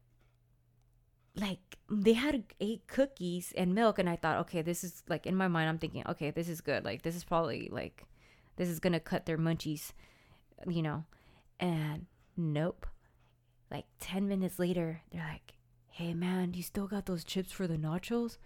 [1.35, 5.37] like they had eight cookies and milk, and I thought, okay, this is like in
[5.37, 6.85] my mind, I'm thinking, okay, this is good.
[6.85, 8.05] Like this is probably like
[8.57, 9.93] this is gonna cut their munchies,
[10.69, 11.05] you know.
[11.59, 12.07] And
[12.37, 12.87] nope.
[13.71, 15.55] Like ten minutes later, they're like,
[15.89, 18.37] "Hey man, you still got those chips for the nachos?"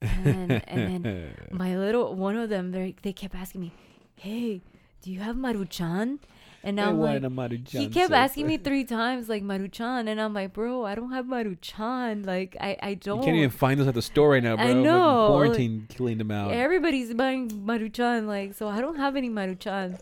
[0.00, 3.72] And and then my little one of them, they they kept asking me,
[4.14, 4.62] "Hey,
[5.02, 6.20] do you have maruchan?"
[6.62, 8.30] And Hey, I'm like, Maruchan he kept sauce?
[8.30, 12.26] asking me three times like maruchan, and I'm like, bro, I don't have maruchan.
[12.26, 13.18] Like I I don't.
[13.18, 14.66] You can't even find those at the store right now, bro.
[14.66, 16.52] I know, Quarantine killing them out.
[16.52, 18.68] Everybody's buying maruchan, like so.
[18.68, 19.98] I don't have any maruchan.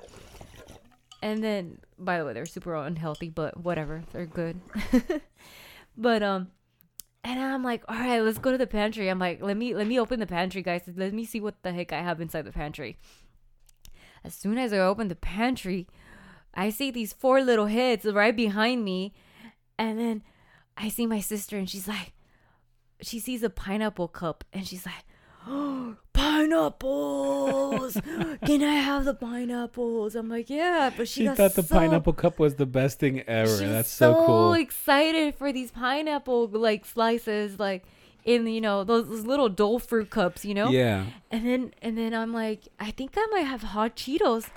[1.23, 4.61] And then, by the way, they're super unhealthy, but whatever, they're good.
[5.97, 6.49] but um,
[7.25, 9.09] and I'm like, all right, let's go to the pantry.
[9.09, 10.83] I'm like, let me let me open the pantry, guys.
[10.93, 12.99] Let me see what the heck I have inside the pantry.
[14.25, 15.87] As soon as I open the pantry,
[16.59, 19.15] I see these four little heads right behind me,
[19.79, 20.23] and then
[20.77, 22.13] I see my sister, and she's like,
[23.01, 25.05] she sees a pineapple cup, and she's like,
[25.47, 27.95] oh, pineapples!
[28.45, 30.17] Can I have the pineapples?
[30.17, 33.21] I'm like, yeah, but she, she thought the so- pineapple cup was the best thing
[33.21, 33.57] ever.
[33.57, 34.55] That's so, cool.
[34.55, 37.85] excited for these pineapple like slices, like
[38.25, 40.71] in you know those, those little dole fruit cups, you know.
[40.71, 41.07] Yeah.
[41.31, 44.51] And then and then I'm like, I think I might have hot Cheetos,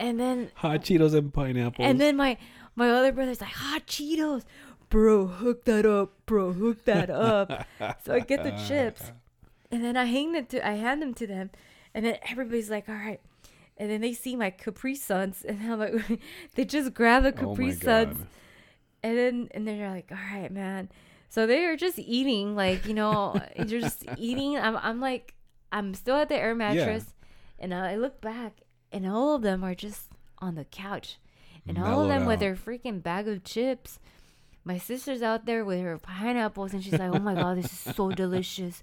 [0.00, 1.86] and then Hot Cheetos and pineapples.
[1.86, 2.36] and then my
[2.74, 4.44] my other brother's like, hot Cheetos,
[4.88, 7.66] bro, hook that up, bro, hook that up.
[8.04, 9.12] so I get the chips,
[9.70, 11.50] and then I hang them to I hand them to them,
[11.94, 13.20] and then everybody's like, all right.
[13.76, 16.20] And then they see my Capri Suns, and I'm like,
[16.54, 18.26] they just grab the oh Capri my Suns, god.
[19.02, 20.88] and then and then they're like, all right, man.
[21.28, 24.56] So they are just eating, like you know, they're just eating.
[24.58, 25.34] I'm I'm like,
[25.70, 27.14] I'm still at the air mattress,
[27.58, 28.60] and I look back,
[28.92, 31.18] and all of them are just on the couch,
[31.66, 33.98] and all of Mellowed them with their freaking bag of chips.
[34.64, 37.94] My sister's out there with her pineapples, and she's like, "Oh my god, this is
[37.94, 38.82] so delicious,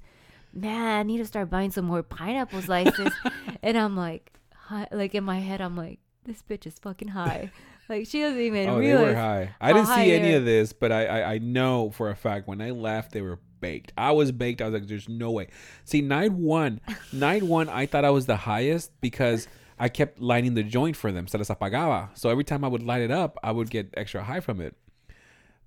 [0.53, 0.99] man!
[0.99, 3.13] I need to start buying some more pineapple slices."
[3.63, 7.51] and I'm like, hi, like in my head, I'm like, "This bitch is fucking high."
[7.89, 9.55] Like she doesn't even Oh, they were high.
[9.61, 12.59] I didn't see any of this, but I, I I know for a fact when
[12.59, 13.93] I left they were baked.
[13.97, 14.61] I was baked.
[14.61, 15.47] I was like, "There's no way."
[15.85, 16.81] See, night one,
[17.13, 19.47] night one, I thought I was the highest because
[19.79, 21.27] I kept lighting the joint for them.
[21.27, 22.09] Se les apagaba.
[22.15, 24.75] So every time I would light it up, I would get extra high from it.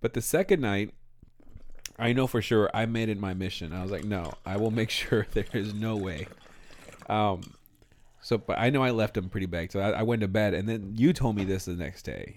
[0.00, 0.94] But the second night,
[1.98, 3.72] I know for sure I made it my mission.
[3.72, 6.26] I was like, "No, I will make sure there is no way."
[7.08, 7.54] Um.
[8.22, 9.72] So, but I know I left them pretty baked.
[9.72, 12.36] So I, I went to bed, and then you told me this the next day,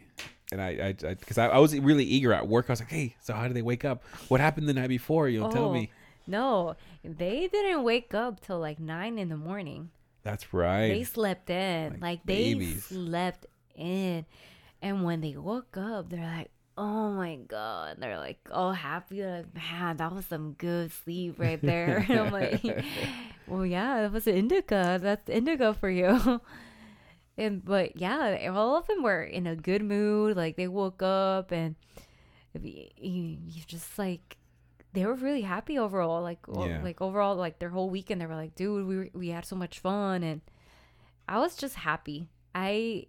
[0.52, 2.70] and I, I, because I, I, was really eager at work.
[2.70, 4.02] I was like, hey, so how did they wake up?
[4.30, 5.28] What happened the night before?
[5.28, 5.74] You know, tell Oh.
[5.74, 5.92] me.
[6.26, 9.90] No, they didn't wake up till like nine in the morning.
[10.24, 10.90] That's right.
[10.90, 11.94] They slept in.
[11.94, 12.86] Like Like, they babies.
[12.86, 13.46] slept
[13.76, 14.26] in.
[14.82, 17.98] And when they woke up, they're like, oh my God.
[18.00, 19.24] They're like, oh, happy.
[19.24, 22.06] Like, Man, that was some good sleep right there.
[22.08, 22.64] and I'm like,
[23.48, 25.00] well, yeah, that was indica.
[25.02, 26.42] That's indica for you.
[27.36, 30.38] And, but yeah, all of them were in a good mood.
[30.38, 31.74] Like, they woke up and
[32.62, 34.38] you, you just like,
[34.94, 36.22] they were really happy overall.
[36.22, 36.82] Like, Yeah.
[36.84, 39.56] like overall, like their whole weekend, they were like, dude, we, were- we had so
[39.56, 40.24] much fun.
[40.24, 40.42] And,
[41.28, 42.28] I was just happy.
[42.54, 43.08] I,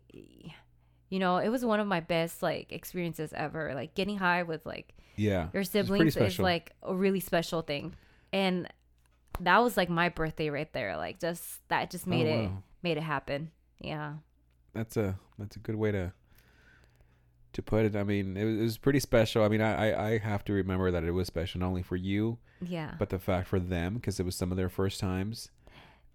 [1.09, 3.75] you know, it was one of my best like experiences ever.
[3.75, 5.49] Like getting high with like yeah.
[5.53, 7.95] your siblings is like a really special thing,
[8.33, 8.69] and
[9.41, 10.97] that was like my birthday right there.
[10.97, 12.63] Like just that just oh, made Oh, it wow.
[12.83, 13.51] made it happen.
[13.81, 14.15] Yeah,
[14.73, 16.13] That's a that's a good way to
[17.55, 17.97] to put it.
[17.97, 19.43] I mean, it was, it was pretty special.
[19.45, 21.97] I mean, I, I I have to remember that it was special not only for
[21.97, 25.51] you, yeah, but the fact for them because it was some of their first times,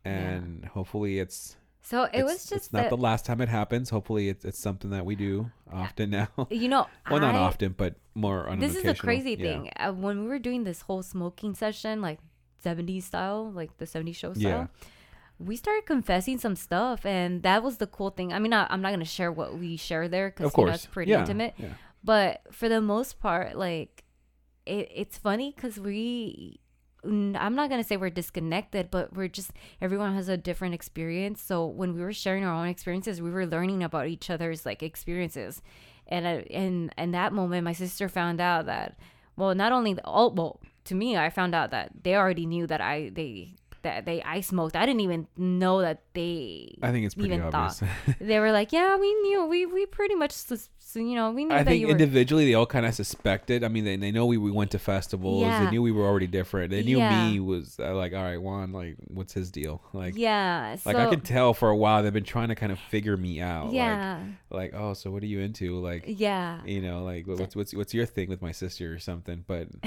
[0.05, 3.49] and hopefully it's so it it's, was just it's not that, the last time it
[3.49, 3.89] happens.
[3.89, 6.27] Hopefully it's it's something that we do often now.
[6.49, 6.87] you know.
[7.09, 9.37] well, not I- often, but more on This is the crazy yeah.
[9.37, 9.71] thing.
[9.77, 12.19] Uh, when we were doing this whole smoking session, like
[12.63, 14.67] 70s style, like the 70s show style, Yeah.
[15.39, 17.05] We started confessing some stuff.
[17.05, 18.33] And that was the cool thing.
[18.33, 20.71] I mean, I, I'm not going to share what we share there because you know,
[20.71, 21.55] it's pretty yeah, intimate.
[21.57, 21.69] Yeah.
[22.03, 24.03] But for the most part, like,
[24.65, 26.59] it, it's funny because we.
[27.01, 31.41] I'm not gonna say we're disconnected, but we're just everyone has a different experience.
[31.41, 34.83] So when we were sharing our own experiences, we were learning about each other's like
[34.83, 35.61] experiences,
[36.07, 38.99] and I, and in that moment, my sister found out that
[39.37, 42.67] well, not only the, all well to me, I found out that they already knew
[42.67, 44.75] that I they that they I smoked.
[44.75, 47.83] I didn't even know that they I think it's pretty even obvious.
[48.21, 50.33] they were like, yeah, we knew we we pretty much
[50.95, 53.63] you know we knew I that think you were individually they all kind of suspected.
[53.63, 55.43] I mean, they, they know we, we went to festivals.
[55.43, 55.65] Yeah.
[55.65, 56.71] They knew we were already different.
[56.71, 57.29] They knew Yeah.
[57.29, 59.81] me was uh, like, all right, Juan, like, what's his deal?
[59.93, 60.75] Like, yeah.
[60.85, 63.39] like I could tell for a while they've been trying to kind of figure me
[63.41, 63.71] out.
[63.71, 64.19] yeah
[64.49, 65.79] Like, like, oh, so what are you into?
[65.79, 69.43] Like, yeah you know, like what's what's what's your thing with my sister or something?
[69.47, 69.67] But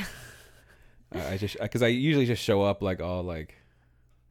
[1.12, 3.54] I I just because I usually just show up like all like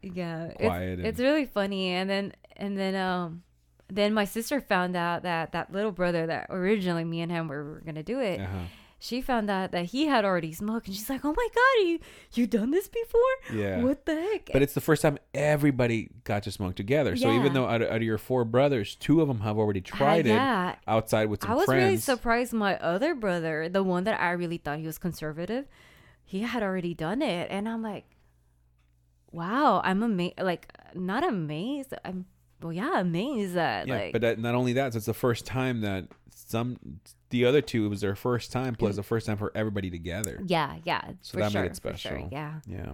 [0.01, 3.43] yeah quiet it's, it's really funny and then and then um
[3.89, 7.63] then my sister found out that that little brother that originally me and him were,
[7.63, 8.59] were gonna do it uh-huh.
[8.99, 11.99] she found out that he had already smoked and she's like oh my god you
[12.33, 13.19] you done this before
[13.53, 13.81] yeah.
[13.83, 17.15] what the heck But it's the first time everybody got to smoke together.
[17.17, 19.83] So even though out of, out of your four brothers, two of them have already
[19.91, 21.83] Ah, tried it yeah outside with some I was friends.
[21.83, 25.65] really surprised my other brother, the one that I really thought he was conservative,
[26.23, 27.49] he had already done it.
[27.51, 28.05] And I'm like,
[29.31, 30.39] wow, I'm amazed.
[30.39, 31.93] Like, not amazed.
[32.03, 32.25] I'm,
[32.61, 35.45] well, yeah, amazed that, Yeah, like, but that, not only that, so it's the first
[35.45, 36.77] time that some
[37.29, 40.41] the other two it was their first time plus the first time for everybody together.
[40.45, 41.01] yeah, yeah.
[41.21, 42.29] So that made it for sure, special.
[42.31, 42.59] Yeah.
[42.67, 42.93] Yeah.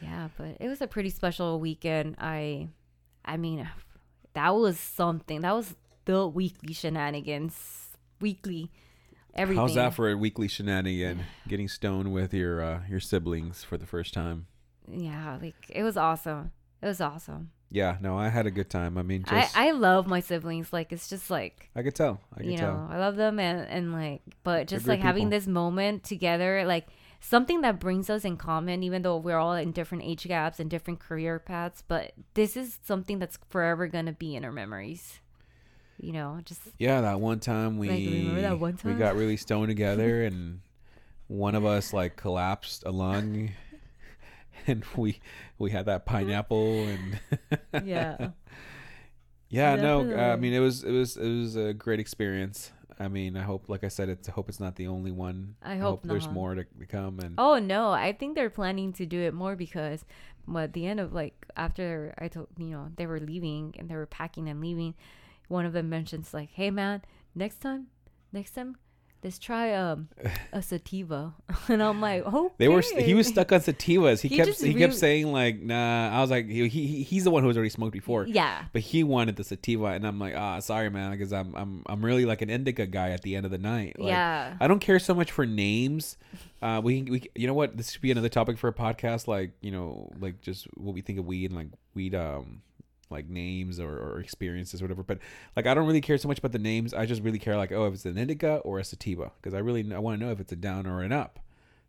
[0.00, 0.28] Yeah.
[0.36, 2.16] But it was a pretty special weekend.
[2.18, 2.68] I,
[3.24, 3.68] I mean,
[4.34, 5.40] that was something.
[5.40, 7.88] That was the weekly shenanigans.
[8.20, 8.70] Weekly.
[9.34, 9.60] Everything.
[9.62, 11.24] How's that for a weekly shenanigan?
[11.48, 14.46] Getting stoned with your uh, your siblings for the first time.
[14.90, 15.38] Yeah.
[15.40, 16.52] Like, it was awesome.
[16.80, 17.50] It was awesome.
[17.72, 18.98] Yeah, no, I had a good time.
[18.98, 20.74] I mean, I, just I love my siblings.
[20.74, 22.20] Like it's just like I could tell.
[22.34, 22.86] I could you tell.
[22.90, 26.88] I love them and and like but just like having this moment together, like
[27.20, 30.68] something that brings us in common, even though we're all in different age gaps and
[30.68, 31.82] different career paths.
[31.88, 35.20] But this is something that's forever gonna be in our memories.
[35.98, 39.16] You know, just Yeah, that one time we Like, remember that one time we got
[39.16, 40.60] really stoned together, and
[41.28, 43.50] one of us like collapsed a lung,
[44.66, 45.20] and we
[45.58, 47.20] we had that pineapple, and
[47.84, 48.30] yeah,
[49.48, 52.72] yeah, no, uh, I mean it was it was it was a great experience.
[52.98, 55.56] I mean, I hope, like I said, it's I hope it's not the only one.
[55.62, 59.06] I hope there's more to, to come, and Oh no, I think they're planning to
[59.06, 60.04] do it more because
[60.46, 63.88] well, at the end of like after I told you know they were leaving and
[63.88, 64.94] they were packing and leaving,
[65.48, 67.02] one of them mentions like, "Hey man,
[67.34, 67.88] next time,
[68.32, 68.76] next time,
[69.24, 70.08] let's try um
[70.52, 71.34] a sativa,"
[71.68, 74.20] and I'm like, "Oh." They were he was stuck on sativas.
[74.20, 76.10] He, He kept he really- kept saying like nah.
[76.16, 78.26] I was like he, he he's the one who was already smoked before.
[78.26, 81.82] Yeah, But he wanted the sativa, and I'm like, ah, sorry, man, because I'm I'm
[81.86, 83.98] I'm really like an indica guy at the end of the night.
[83.98, 86.16] Like, yeah, I don't care so much for names.
[86.60, 87.76] Uh, we we you know what?
[87.76, 89.26] This should be another topic for a podcast.
[89.26, 92.62] Like you know, like just what we think of weed and like weed um
[93.12, 95.02] like names or, or experiences or whatever.
[95.02, 95.18] But
[95.56, 96.92] like I don't really care so much about the names.
[96.94, 99.58] I just really care like oh if it's an indica or a sativa because I
[99.58, 101.38] really I want to know if it's a down or an up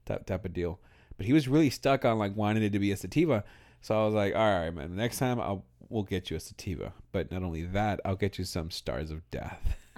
[0.06, 0.80] type type of deal.
[1.18, 3.44] But he was really stuck on like wanting it to be a sativa.
[3.82, 4.96] So I was like, all right, man.
[4.96, 6.94] Next time I'll we'll get you a sativa.
[7.12, 9.78] But not only that, I'll get you some stars of death.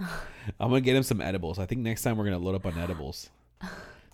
[0.60, 1.58] I'm gonna get him some edibles.
[1.58, 3.30] I think next time we're gonna load up on edibles.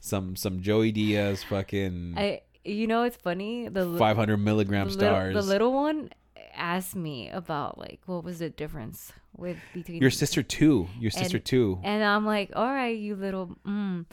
[0.05, 5.09] Some some Joey Diaz fucking I you know it's funny the 500 milligram the little,
[5.09, 5.35] stars.
[5.35, 6.11] the little one
[6.55, 10.89] asked me about like what was the difference with between Your sister too.
[11.01, 11.79] Your sister And- too.
[11.83, 14.05] and I'm like all right you little mm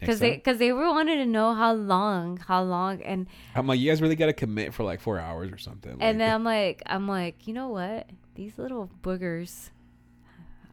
[0.00, 3.80] because they because they were wanted to know how long how long and I'm like,
[3.80, 5.92] you guys really got to commit for like four hours or something.
[5.92, 9.70] and Like, then I'm like I'm like you know what these little boogers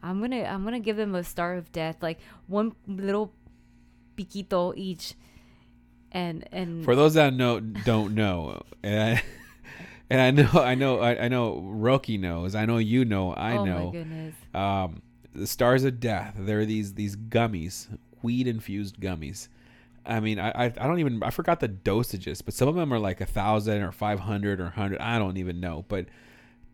[0.02, 3.32] I'm gonna I'm gonna give them a star of death like one little
[4.16, 5.14] piquito each
[6.10, 8.62] and and for those that know don't know,
[10.12, 12.54] and I, know I know I, I know Roki knows.
[12.54, 13.32] I know you know.
[13.32, 13.90] I oh my know.
[13.90, 15.02] goodness Um,
[15.34, 16.34] the stars of death.
[16.38, 17.86] They're these these gummies,
[18.22, 19.48] weed infused gummies.
[20.04, 22.92] I mean, I, I I don't even I forgot the dosages, but some of them
[22.92, 25.00] are like a thousand or five hundred or hundred.
[25.00, 25.84] I don't even know.
[25.88, 26.06] But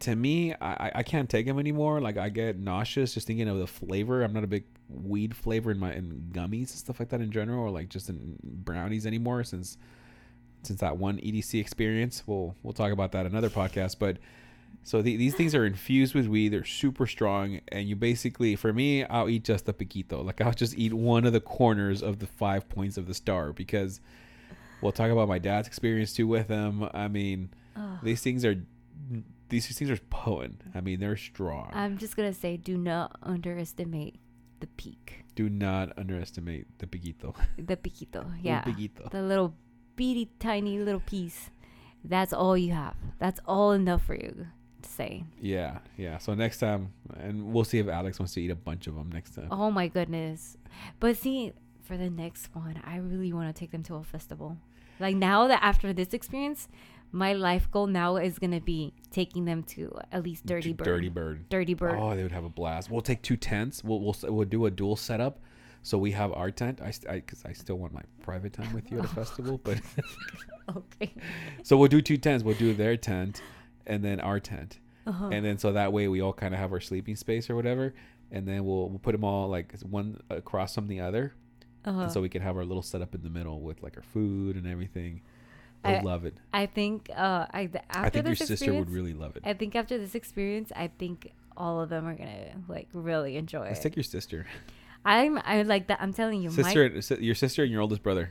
[0.00, 2.00] to me, I I can't take them anymore.
[2.00, 4.22] Like I get nauseous just thinking of the flavor.
[4.22, 7.30] I'm not a big weed flavor in my in gummies and stuff like that in
[7.30, 9.76] general, or like just in brownies anymore since
[10.62, 12.22] since that one EDC experience.
[12.26, 14.18] We'll we'll talk about that another podcast, but.
[14.84, 16.48] So the, these things are infused with weed.
[16.50, 20.22] They're super strong, and you basically, for me, I'll eat just the piquito.
[20.22, 23.52] Like I'll just eat one of the corners of the five points of the star
[23.52, 24.00] because
[24.80, 26.88] we'll talk about my dad's experience too with them.
[26.94, 27.98] I mean, Ugh.
[28.02, 28.56] these things are
[29.50, 30.62] these things are potent.
[30.74, 31.70] I mean, they're strong.
[31.74, 34.16] I'm just gonna say do not underestimate
[34.60, 37.34] the peak Do not underestimate the piquito.
[37.58, 39.08] the piquito yeah piquito.
[39.10, 39.54] the little
[39.98, 41.50] beady tiny little piece
[42.04, 44.46] that's all you have that's all enough for you
[44.82, 46.18] to say Yeah, yeah.
[46.18, 49.10] So next time, and we'll see if Alex wants to eat a bunch of them
[49.12, 49.48] next time.
[49.50, 50.56] oh my goodness
[51.00, 54.56] but see for the next one i really want to take them to a festival
[55.00, 56.68] like now that after this experience
[57.10, 61.48] my life goal now is gonna be taking them to at least Dirtybird Dirty bird.
[61.50, 62.90] Dirtybird Oh, they would have a blast.
[62.90, 63.82] We'll take two tents.
[63.82, 65.40] We'll we'll we'll do a dual setup.
[65.82, 66.80] So we have our tent.
[66.82, 69.80] I because I, still want my private time with you at a festival, but
[70.76, 71.12] okay
[71.62, 72.44] so we'll do two tents.
[72.44, 73.42] We'll do their tent,
[73.86, 75.28] and then our tent, uh-huh.
[75.32, 77.94] and then so that way we all kind of have our sleeping space or whatever,
[78.30, 81.34] and then we'll we'll put them all like one across from the other,
[81.84, 82.00] uh-huh.
[82.00, 84.56] and so we can have our little setup in the middle with like our food
[84.56, 85.22] and everything.
[85.84, 86.34] I- love it.
[86.52, 89.44] i think uh i th- after I think your sister would really love it.
[89.46, 93.62] I think after this experience, I think all of them are gonna like really enjoy
[93.62, 93.68] it.
[93.68, 93.84] Let's it.
[93.84, 94.46] take your sister,
[95.16, 95.98] I'm I like that.
[96.00, 98.30] I'm telling you, sister, my, your sister and your oldest brother.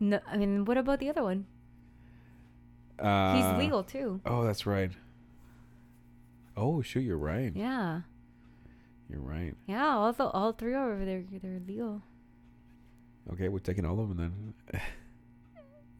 [0.00, 1.46] no, I mean, what about the other one?
[2.98, 4.20] Uh, He's legal too.
[4.24, 4.90] Oh, that's right.
[6.56, 7.52] Oh, shoot, you're right.
[7.54, 8.00] Yeah,
[9.10, 9.54] You're right.
[9.66, 9.88] yeah.
[9.96, 11.22] All the all three are over there.
[11.42, 12.00] They're legal.
[13.32, 14.80] Okay, we're taking all of them then.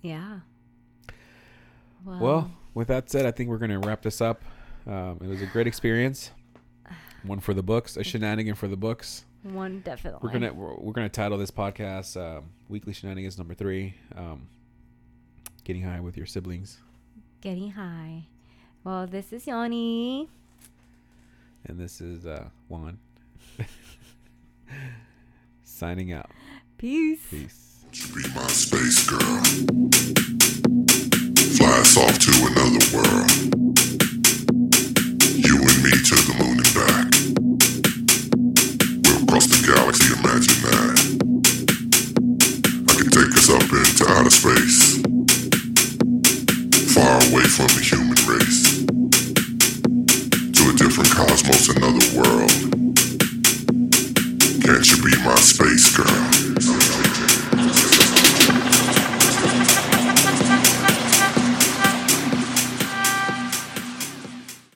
[0.03, 0.41] Yeah.
[2.05, 2.18] Wow.
[2.20, 4.45] Well, with that said, I think we're gonna wrap this up.
[4.87, 6.30] Um, it was a great experience.
[7.27, 9.24] One for the books, a shenanigan for the books.
[9.43, 10.20] one definitely.
[10.22, 14.49] We're gonna we're, we're gonna title this podcast um, "Weekly Shenanigans Number Three: Um,
[15.64, 16.79] getting high with your siblings,
[17.41, 18.27] getting high.
[18.85, 20.29] Well, this is Yanni.
[21.64, 22.99] and this is uh, Juan
[25.64, 26.30] signing out.
[26.79, 27.26] Peace.
[27.30, 27.84] Peace.
[27.92, 29.18] to be my space girl.
[31.57, 33.30] Fly us off to another world.
[35.34, 37.16] You and me to the moon and back.
[47.57, 48.84] From the human race.
[50.53, 52.53] To a different cosmos, another world.
[54.61, 56.55] Can't you be my space girl?